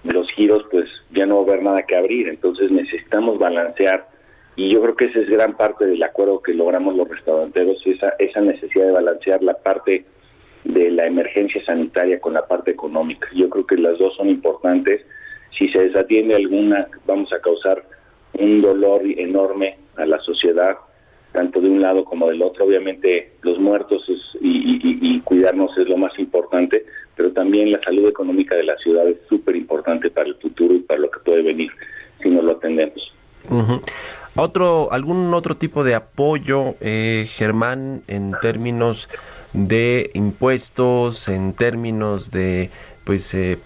[0.04, 4.12] los giros pues ya no va a haber nada que abrir, entonces necesitamos balancear
[4.56, 8.14] y yo creo que esa es gran parte del acuerdo que logramos los restauranteros, esa,
[8.20, 10.06] esa necesidad de balancear la parte
[10.64, 13.28] de la emergencia sanitaria con la parte económica.
[13.34, 15.02] Yo creo que las dos son importantes.
[15.58, 17.84] Si se desatiende alguna, vamos a causar
[18.34, 20.78] un dolor enorme a la sociedad,
[21.32, 22.66] tanto de un lado como del otro.
[22.66, 24.04] Obviamente los muertos
[24.40, 26.84] y, cuidarnos es lo más importante,
[27.16, 30.80] pero también la salud económica de la ciudad es súper importante para el futuro y
[30.80, 31.72] para lo que puede venir
[32.22, 33.14] si no lo atendemos.
[34.36, 39.10] Otro, algún otro tipo de apoyo, eh, Germán, en términos
[39.52, 42.70] de impuestos, en términos de,
[43.04, 43.58] pues, eh,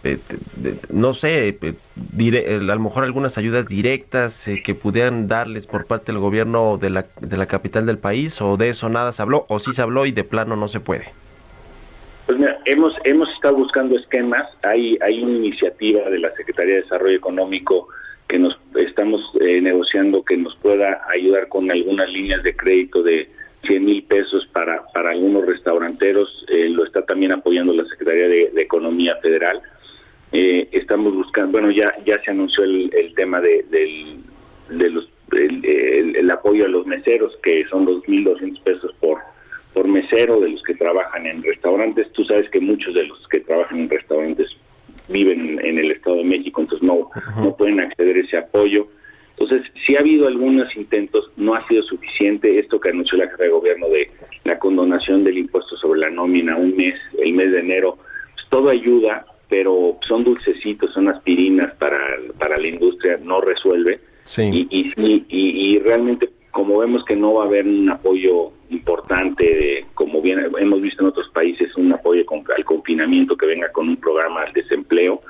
[0.90, 6.20] no sé, a lo mejor algunas ayudas directas eh, que pudieran darles por parte del
[6.20, 9.60] gobierno de la, de la capital del país, o de eso nada se habló, o
[9.60, 11.06] sí se habló y de plano no se puede.
[12.26, 16.82] Pues mira, hemos, hemos estado buscando esquemas, hay, hay una iniciativa de la Secretaría de
[16.82, 17.88] Desarrollo Económico
[18.28, 23.30] que nos estamos eh, negociando que nos pueda ayudar con algunas líneas de crédito de
[23.66, 28.62] 100 mil pesos para, para algunos restauranteros, eh, lo está también apoyando la Secretaría de,
[28.62, 29.62] Economía Federal.
[30.32, 34.18] Eh, estamos buscando, bueno, ya ya se anunció el, el tema de, del,
[34.70, 39.20] de los, el, apoyo a los meseros, que son 2.200 pesos por,
[39.74, 42.12] por mesero de los que trabajan en restaurantes.
[42.12, 44.50] Tú sabes que muchos de los que trabajan en restaurantes
[45.08, 48.88] viven en el Estado de México, entonces no, no pueden acceder a ese apoyo.
[49.38, 53.44] Entonces, si ha habido algunos intentos, no ha sido suficiente esto que anunció la Jefa
[53.44, 54.10] de Gobierno de
[54.46, 57.98] la condonación del impuesto sobre la nómina un mes, el mes de enero.
[58.34, 62.00] Pues todo ayuda, pero son dulcecitos, son aspirinas para,
[62.40, 64.00] para la industria, no resuelve.
[64.38, 69.44] Y, y, y, y, realmente, como vemos que no va a haber un apoyo importante,
[69.44, 72.24] de, como bien hemos visto en otros países, un apoyo
[72.56, 75.22] al confinamiento que venga con un programa al desempleo,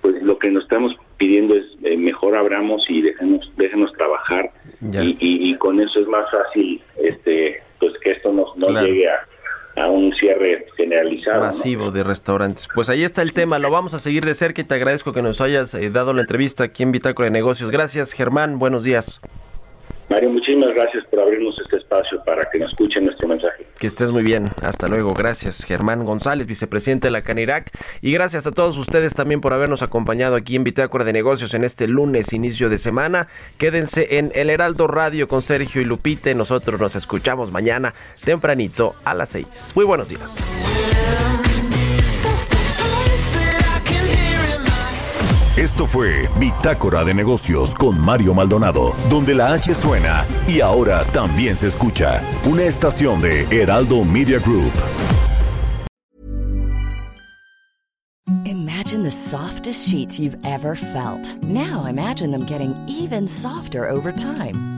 [0.00, 4.50] pues lo que nos estamos pidiendo es eh, mejor abramos y déjenos, déjenos trabajar
[4.80, 9.86] y, y, con eso es más fácil este pues que esto no, no llegue a,
[9.88, 11.40] un cierre generalizado.
[11.40, 12.68] Masivo de restaurantes.
[12.74, 15.22] Pues ahí está el tema, lo vamos a seguir de cerca y te agradezco que
[15.22, 17.70] nos hayas eh, dado la entrevista aquí en Bitácora de Negocios.
[17.70, 19.20] Gracias Germán, buenos días.
[20.18, 23.64] Mario, muchísimas gracias por abrirnos este espacio para que nos escuchen nuestro mensaje.
[23.78, 24.50] Que estés muy bien.
[24.62, 25.14] Hasta luego.
[25.14, 27.70] Gracias, Germán González, vicepresidente de la Canirac.
[28.02, 31.62] Y gracias a todos ustedes también por habernos acompañado aquí en Bitácora de Negocios en
[31.62, 33.28] este lunes, inicio de semana.
[33.58, 36.34] Quédense en El Heraldo Radio con Sergio y Lupite.
[36.34, 37.94] Nosotros nos escuchamos mañana
[38.24, 39.74] tempranito a las 6.
[39.76, 40.42] Muy buenos días.
[45.58, 51.56] Esto fue Bitácora de Negocios con Mario Maldonado, donde la H suena y ahora también
[51.56, 52.22] se escucha.
[52.48, 54.70] Una estación de Heraldo Media Group.
[58.44, 61.36] Imagine the softest sheets you've ever felt.
[61.42, 64.77] Now imagine them getting even softer over time.